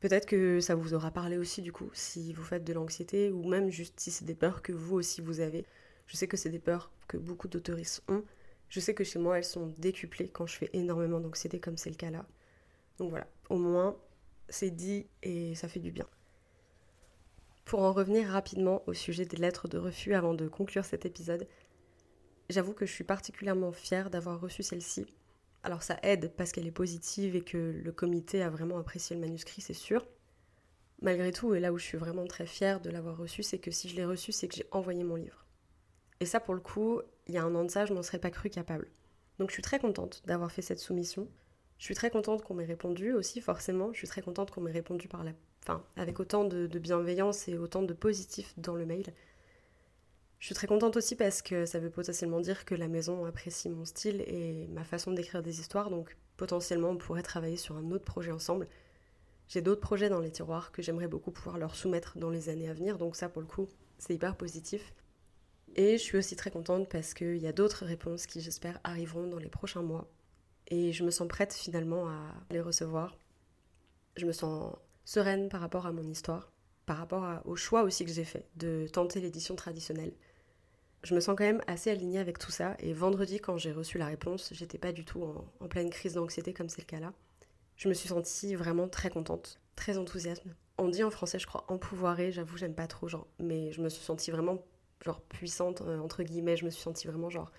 Peut-être 0.00 0.24
que 0.24 0.60
ça 0.60 0.74
vous 0.74 0.94
aura 0.94 1.10
parlé 1.10 1.36
aussi 1.36 1.60
du 1.60 1.72
coup, 1.72 1.90
si 1.92 2.32
vous 2.32 2.42
faites 2.42 2.64
de 2.64 2.72
l'anxiété, 2.72 3.30
ou 3.30 3.46
même 3.46 3.70
juste 3.70 4.00
si 4.00 4.10
c'est 4.10 4.24
des 4.24 4.34
peurs 4.34 4.62
que 4.62 4.72
vous 4.72 4.96
aussi 4.96 5.20
vous 5.20 5.40
avez. 5.40 5.66
Je 6.06 6.16
sais 6.16 6.26
que 6.26 6.38
c'est 6.38 6.48
des 6.48 6.58
peurs 6.58 6.90
que 7.06 7.18
beaucoup 7.18 7.48
d'autoristes 7.48 8.02
ont. 8.08 8.22
Je 8.74 8.80
sais 8.80 8.92
que 8.92 9.04
chez 9.04 9.20
moi, 9.20 9.38
elles 9.38 9.44
sont 9.44 9.68
décuplées 9.78 10.28
quand 10.28 10.46
je 10.46 10.56
fais 10.56 10.70
énormément 10.72 11.20
d'anxiété, 11.20 11.60
comme 11.60 11.76
c'est 11.76 11.90
le 11.90 11.94
cas 11.94 12.10
là. 12.10 12.26
Donc 12.98 13.10
voilà, 13.10 13.28
au 13.48 13.56
moins, 13.56 13.96
c'est 14.48 14.72
dit 14.72 15.06
et 15.22 15.54
ça 15.54 15.68
fait 15.68 15.78
du 15.78 15.92
bien. 15.92 16.08
Pour 17.64 17.82
en 17.82 17.92
revenir 17.92 18.26
rapidement 18.28 18.82
au 18.88 18.92
sujet 18.92 19.26
des 19.26 19.36
lettres 19.36 19.68
de 19.68 19.78
refus 19.78 20.14
avant 20.14 20.34
de 20.34 20.48
conclure 20.48 20.84
cet 20.84 21.06
épisode, 21.06 21.46
j'avoue 22.50 22.72
que 22.72 22.84
je 22.84 22.92
suis 22.92 23.04
particulièrement 23.04 23.70
fière 23.70 24.10
d'avoir 24.10 24.40
reçu 24.40 24.64
celle-ci 24.64 25.06
alors 25.64 25.82
ça 25.82 25.98
aide 26.02 26.30
parce 26.36 26.52
qu'elle 26.52 26.66
est 26.66 26.70
positive 26.70 27.34
et 27.34 27.40
que 27.40 27.56
le 27.56 27.90
comité 27.90 28.42
a 28.42 28.50
vraiment 28.50 28.76
apprécié 28.76 29.16
le 29.16 29.22
manuscrit, 29.22 29.62
c'est 29.62 29.72
sûr. 29.72 30.06
Malgré 31.00 31.32
tout, 31.32 31.54
et 31.54 31.60
là 31.60 31.72
où 31.72 31.78
je 31.78 31.84
suis 31.84 31.96
vraiment 31.96 32.26
très 32.26 32.44
fière 32.44 32.80
de 32.80 32.90
l'avoir 32.90 33.16
reçu, 33.16 33.42
c'est 33.42 33.58
que 33.58 33.70
si 33.70 33.88
je 33.88 33.96
l'ai 33.96 34.04
reçu, 34.04 34.30
c'est 34.30 34.46
que 34.46 34.54
j'ai 34.54 34.66
envoyé 34.70 35.04
mon 35.04 35.16
livre. 35.16 35.46
Et 36.20 36.26
ça, 36.26 36.38
pour 36.38 36.54
le 36.54 36.60
coup, 36.60 37.00
il 37.26 37.34
y 37.34 37.38
a 37.38 37.44
un 37.44 37.54
an 37.54 37.64
de 37.64 37.70
ça, 37.70 37.86
je 37.86 37.92
n'en 37.92 38.02
serais 38.02 38.18
pas 38.18 38.30
cru 38.30 38.50
capable. 38.50 38.88
Donc 39.38 39.50
je 39.50 39.54
suis 39.54 39.62
très 39.62 39.78
contente 39.78 40.22
d'avoir 40.26 40.52
fait 40.52 40.62
cette 40.62 40.78
soumission. 40.78 41.28
Je 41.78 41.84
suis 41.84 41.94
très 41.94 42.10
contente 42.10 42.42
qu'on 42.42 42.54
m'ait 42.54 42.64
répondu 42.64 43.12
aussi, 43.12 43.40
forcément. 43.40 43.92
Je 43.92 43.98
suis 43.98 44.08
très 44.08 44.22
contente 44.22 44.50
qu'on 44.50 44.60
m'ait 44.60 44.70
répondu 44.70 45.08
par 45.08 45.24
la... 45.24 45.32
Enfin, 45.62 45.82
avec 45.96 46.20
autant 46.20 46.44
de 46.44 46.78
bienveillance 46.78 47.48
et 47.48 47.58
autant 47.58 47.82
de 47.82 47.94
positif 47.94 48.54
dans 48.58 48.74
le 48.74 48.86
mail. 48.86 49.12
Je 50.44 50.48
suis 50.48 50.54
très 50.54 50.66
contente 50.66 50.94
aussi 50.98 51.16
parce 51.16 51.40
que 51.40 51.64
ça 51.64 51.78
veut 51.78 51.88
potentiellement 51.88 52.38
dire 52.38 52.66
que 52.66 52.74
la 52.74 52.86
maison 52.86 53.24
apprécie 53.24 53.70
mon 53.70 53.86
style 53.86 54.22
et 54.26 54.68
ma 54.68 54.84
façon 54.84 55.12
d'écrire 55.12 55.42
des 55.42 55.58
histoires, 55.58 55.88
donc 55.88 56.18
potentiellement 56.36 56.90
on 56.90 56.98
pourrait 56.98 57.22
travailler 57.22 57.56
sur 57.56 57.78
un 57.78 57.90
autre 57.92 58.04
projet 58.04 58.30
ensemble. 58.30 58.68
J'ai 59.48 59.62
d'autres 59.62 59.80
projets 59.80 60.10
dans 60.10 60.20
les 60.20 60.30
tiroirs 60.30 60.70
que 60.70 60.82
j'aimerais 60.82 61.08
beaucoup 61.08 61.30
pouvoir 61.30 61.56
leur 61.56 61.74
soumettre 61.74 62.18
dans 62.18 62.28
les 62.28 62.50
années 62.50 62.68
à 62.68 62.74
venir, 62.74 62.98
donc 62.98 63.16
ça 63.16 63.30
pour 63.30 63.40
le 63.40 63.48
coup 63.48 63.68
c'est 63.96 64.14
hyper 64.14 64.36
positif. 64.36 64.92
Et 65.74 65.98
je 65.98 66.02
suis 66.02 66.18
aussi 66.18 66.36
très 66.36 66.50
contente 66.50 66.88
parce 66.88 67.14
qu'il 67.14 67.38
y 67.38 67.46
a 67.46 67.52
d'autres 67.52 67.84
réponses 67.84 68.26
qui 68.26 68.40
j'espère 68.40 68.80
arriveront 68.84 69.26
dans 69.26 69.38
les 69.38 69.48
prochains 69.48 69.82
mois. 69.82 70.08
Et 70.68 70.92
je 70.92 71.04
me 71.04 71.10
sens 71.10 71.28
prête 71.28 71.52
finalement 71.52 72.08
à 72.08 72.34
les 72.50 72.60
recevoir. 72.60 73.18
Je 74.16 74.26
me 74.26 74.32
sens 74.32 74.74
sereine 75.04 75.48
par 75.48 75.60
rapport 75.60 75.86
à 75.86 75.92
mon 75.92 76.04
histoire, 76.04 76.52
par 76.86 76.96
rapport 76.96 77.42
au 77.44 77.56
choix 77.56 77.82
aussi 77.82 78.04
que 78.04 78.12
j'ai 78.12 78.24
fait 78.24 78.46
de 78.56 78.86
tenter 78.90 79.20
l'édition 79.20 79.56
traditionnelle 79.56 80.14
je 81.04 81.14
me 81.14 81.20
sens 81.20 81.36
quand 81.36 81.44
même 81.44 81.62
assez 81.66 81.90
alignée 81.90 82.18
avec 82.18 82.38
tout 82.38 82.50
ça. 82.50 82.76
Et 82.80 82.92
vendredi, 82.92 83.38
quand 83.38 83.58
j'ai 83.58 83.72
reçu 83.72 83.98
la 83.98 84.06
réponse, 84.06 84.50
j'étais 84.52 84.78
pas 84.78 84.92
du 84.92 85.04
tout 85.04 85.22
en, 85.60 85.68
pleine 85.68 85.90
crise 85.90 86.14
d'anxiété 86.14 86.52
comme 86.54 86.68
c'est 86.68 86.80
le 86.80 86.86
cas 86.86 86.98
là. 86.98 87.12
Je 87.76 87.88
me 87.88 87.94
suis 87.94 88.08
sentie 88.08 88.54
vraiment 88.54 88.88
très 88.88 89.10
contente, 89.10 89.60
très 89.76 89.98
enthousiaste. 89.98 90.42
On 90.78 90.88
dit 90.88 91.04
en 91.04 91.10
français, 91.10 91.38
je 91.38 91.46
crois, 91.46 91.64
empouvoirée, 91.68 92.32
j'avoue, 92.32 92.56
j'aime 92.56 92.74
pas 92.74 92.86
trop, 92.86 93.06
genre, 93.08 93.26
mais 93.38 93.70
je 93.72 93.80
me 93.80 93.88
suis 93.88 94.02
sentie 94.02 94.30
vraiment, 94.30 94.64
genre, 95.04 95.20
puissante, 95.20 95.82
euh, 95.82 95.98
entre 95.98 96.22
guillemets, 96.22 96.56
je 96.56 96.64
me 96.64 96.70
suis 96.70 96.82
sentie 96.82 97.06
vraiment, 97.06 97.30
genre, 97.30 97.52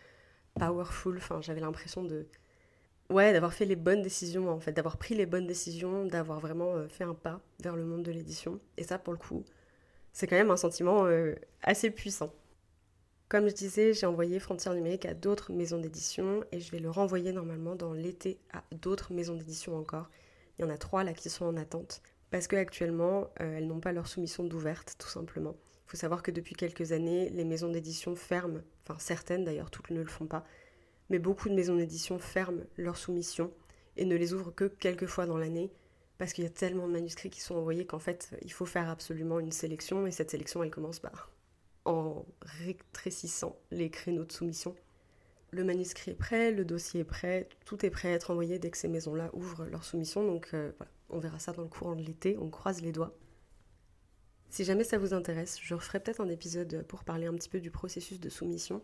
powerful, 0.60 1.18
enfin, 1.18 1.42
j'avais 1.42 1.62
l'impression 1.62 2.04
de. 2.04 2.28
Ouais, 3.10 3.34
d'avoir 3.34 3.54
fait 3.54 3.66
les 3.66 3.76
bonnes 3.76 4.02
décisions, 4.02 4.50
en 4.50 4.60
fait, 4.60 4.72
d'avoir 4.72 4.98
pris 4.98 5.16
les 5.16 5.28
bonnes 5.28 5.46
décisions, 5.46 6.06
d'avoir 6.06 6.40
vraiment 6.40 6.76
euh, 6.76 6.88
fait 6.88 7.04
un 7.04 7.14
pas 7.14 7.40
vers 7.62 7.76
le 7.76 7.86
monde 7.86 8.04
de 8.04 8.12
l'édition. 8.12 8.60
Et 8.78 8.84
ça, 8.84 8.98
pour 8.98 9.14
le 9.14 9.20
coup, 9.20 9.44
c'est 10.12 10.28
quand 10.28 10.36
même 10.36 10.50
un 10.50 10.58
sentiment 10.58 11.06
euh, 11.06 11.36
assez 11.62 11.92
puissant. 11.92 12.34
Comme 13.28 13.48
je 13.50 13.54
disais, 13.54 13.94
j'ai 13.94 14.06
envoyé 14.06 14.40
Frontières 14.40 14.76
numériques 14.76 15.06
à 15.06 15.14
d'autres 15.14 15.52
maisons 15.52 15.80
d'édition 15.80 16.44
et 16.52 16.60
je 16.60 16.72
vais 16.72 16.80
le 16.80 16.90
renvoyer 16.90 17.32
normalement 17.32 17.76
dans 17.76 17.92
l'été 17.92 18.40
à 18.54 18.64
d'autres 18.76 19.14
maisons 19.14 19.36
d'édition 19.36 19.78
encore. 19.78 20.10
Il 20.58 20.62
y 20.62 20.66
en 20.66 20.70
a 20.70 20.78
trois 20.78 21.04
là 21.04 21.14
qui 21.14 21.30
sont 21.30 21.46
en 21.46 21.58
attente 21.58 22.02
parce 22.30 22.48
qu'actuellement 22.48 23.30
euh, 23.42 23.58
elles 23.58 23.68
n'ont 23.68 23.80
pas 23.80 23.92
leur 23.94 24.08
soumission 24.08 24.44
d'ouverte 24.44 24.96
tout 25.00 25.08
simplement. 25.08 25.56
Il 25.86 25.92
faut 25.92 25.98
savoir 25.98 26.24
que 26.24 26.32
depuis 26.32 26.56
quelques 26.56 26.92
années, 26.92 27.30
les 27.30 27.46
maisons 27.46 27.70
d'édition 27.70 28.16
ferment, 28.16 28.62
enfin 28.84 28.98
certaines 29.00 29.44
d'ailleurs, 29.44 29.70
toutes 29.70 29.92
ne 29.92 30.02
le 30.02 30.08
font 30.08 30.26
pas, 30.26 30.46
mais 31.10 31.20
beaucoup 31.20 31.50
de 31.50 31.54
maisons 31.54 31.76
d'édition 31.76 32.18
ferment 32.20 32.64
leur 32.78 32.98
soumission 32.98 33.52
et 33.98 34.06
ne 34.06 34.16
les 34.16 34.34
ouvrent 34.34 34.54
que 34.54 34.66
quelques 34.66 35.06
fois 35.06 35.26
dans 35.26 35.38
l'année 35.38 35.72
parce 36.18 36.34
qu'il 36.34 36.44
y 36.44 36.48
a 36.48 36.52
tellement 36.52 36.88
de 36.88 36.94
manuscrits 36.94 37.30
qui 37.30 37.42
sont 37.42 37.56
envoyés 37.56 37.86
qu'en 37.86 38.00
fait 38.00 38.36
il 38.42 38.52
faut 38.52 38.66
faire 38.66 38.90
absolument 38.90 39.40
une 39.40 39.52
sélection 39.52 40.08
et 40.08 40.12
cette 40.12 40.32
sélection 40.32 40.64
elle 40.64 40.72
commence 40.72 41.00
par 41.00 41.32
en 41.86 42.26
rétrécissant 42.42 43.56
les 43.72 43.90
créneaux 43.90 44.26
de 44.26 44.32
soumission. 44.32 44.76
Le 45.52 45.64
manuscrit 45.64 46.12
est 46.12 46.16
prêt, 46.16 46.52
le 46.52 46.66
dossier 46.66 47.02
est 47.02 47.06
prêt, 47.06 47.48
tout 47.66 47.86
est 47.86 47.92
prêt 47.92 48.10
à 48.10 48.14
être 48.14 48.32
envoyé 48.32 48.60
dès 48.60 48.72
que 48.72 48.78
ces 48.78 48.88
maisons-là 48.88 49.30
ouvrent 49.34 49.66
leur 49.66 49.84
soumission. 49.84 50.26
Donc 50.26 50.50
euh, 50.54 50.72
on 51.10 51.20
verra 51.20 51.40
ça 51.40 51.54
dans 51.54 51.62
le 51.62 51.68
courant 51.68 51.96
de 51.96 52.02
l'été, 52.02 52.38
on 52.40 52.50
croise 52.50 52.82
les 52.82 52.92
doigts. 52.92 53.16
Si 54.56 54.64
jamais 54.64 54.86
ça 54.86 54.98
vous 54.98 55.14
intéresse, 55.14 55.60
je 55.62 55.76
referai 55.76 56.00
peut-être 56.00 56.22
un 56.22 56.30
épisode 56.30 56.86
pour 56.88 57.04
parler 57.04 57.28
un 57.28 57.34
petit 57.34 57.50
peu 57.50 57.60
du 57.60 57.72
processus 57.72 58.22
de 58.22 58.30
soumission, 58.30 58.82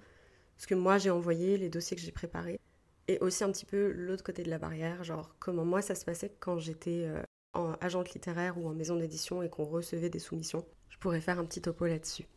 ce 0.57 0.67
que 0.67 0.75
moi 0.75 0.97
j'ai 0.97 1.11
envoyé, 1.11 1.57
les 1.57 1.69
dossiers 1.69 1.95
que 1.95 2.03
j'ai 2.03 2.11
préparés, 2.11 2.59
et 3.07 3.17
aussi 3.19 3.45
un 3.45 3.51
petit 3.53 3.65
peu 3.65 3.89
l'autre 3.93 4.21
côté 4.21 4.43
de 4.43 4.49
la 4.49 4.57
barrière, 4.57 5.05
genre 5.05 5.33
comment 5.39 5.63
moi 5.63 5.81
ça 5.81 5.95
se 5.95 6.03
passait 6.03 6.35
quand 6.41 6.59
j'étais 6.59 7.05
euh, 7.05 7.23
en 7.53 7.71
agente 7.79 8.13
littéraire 8.13 8.57
ou 8.57 8.67
en 8.67 8.73
maison 8.73 8.97
d'édition 8.97 9.43
et 9.43 9.49
qu'on 9.49 9.63
recevait 9.63 10.09
des 10.09 10.19
soumissions. 10.19 10.65
Je 10.89 10.97
pourrais 10.97 11.21
faire 11.21 11.39
un 11.39 11.45
petit 11.45 11.61
topo 11.61 11.85
là-dessus. 11.85 12.27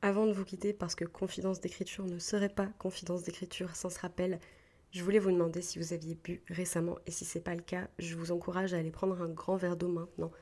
Avant 0.00 0.26
de 0.26 0.32
vous 0.32 0.44
quitter, 0.44 0.72
parce 0.72 0.96
que 0.96 1.04
confidence 1.04 1.60
d'écriture 1.60 2.06
ne 2.06 2.18
serait 2.18 2.48
pas 2.48 2.66
confidence 2.80 3.22
d'écriture 3.22 3.76
sans 3.76 3.88
ce 3.88 4.00
rappel, 4.00 4.40
je 4.90 5.04
voulais 5.04 5.20
vous 5.20 5.30
demander 5.30 5.62
si 5.62 5.78
vous 5.78 5.92
aviez 5.92 6.16
bu 6.16 6.42
récemment 6.48 6.98
et 7.06 7.12
si 7.12 7.24
c'est 7.24 7.40
pas 7.40 7.54
le 7.54 7.62
cas, 7.62 7.86
je 8.00 8.16
vous 8.16 8.32
encourage 8.32 8.74
à 8.74 8.78
aller 8.78 8.90
prendre 8.90 9.22
un 9.22 9.28
grand 9.28 9.54
verre 9.54 9.76
d'eau 9.76 9.86
maintenant. 9.86 10.32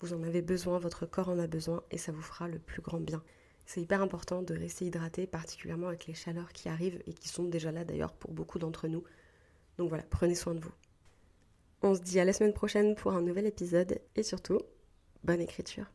Vous 0.00 0.14
en 0.14 0.22
avez 0.22 0.42
besoin, 0.42 0.78
votre 0.78 1.06
corps 1.06 1.28
en 1.28 1.38
a 1.38 1.46
besoin 1.46 1.82
et 1.90 1.98
ça 1.98 2.10
vous 2.10 2.22
fera 2.22 2.48
le 2.48 2.58
plus 2.58 2.80
grand 2.80 3.00
bien. 3.00 3.22
C'est 3.66 3.82
hyper 3.82 4.02
important 4.02 4.42
de 4.42 4.54
rester 4.54 4.86
hydraté, 4.86 5.26
particulièrement 5.26 5.88
avec 5.88 6.06
les 6.06 6.14
chaleurs 6.14 6.52
qui 6.52 6.68
arrivent 6.68 7.00
et 7.06 7.12
qui 7.12 7.28
sont 7.28 7.44
déjà 7.44 7.70
là 7.70 7.84
d'ailleurs 7.84 8.12
pour 8.14 8.32
beaucoup 8.32 8.58
d'entre 8.58 8.88
nous. 8.88 9.04
Donc 9.78 9.88
voilà, 9.88 10.04
prenez 10.10 10.34
soin 10.34 10.54
de 10.54 10.60
vous. 10.60 10.72
On 11.82 11.94
se 11.94 12.00
dit 12.00 12.18
à 12.18 12.24
la 12.24 12.32
semaine 12.32 12.52
prochaine 12.52 12.94
pour 12.94 13.12
un 13.12 13.22
nouvel 13.22 13.46
épisode 13.46 14.00
et 14.16 14.22
surtout, 14.22 14.60
bonne 15.22 15.40
écriture. 15.40 15.86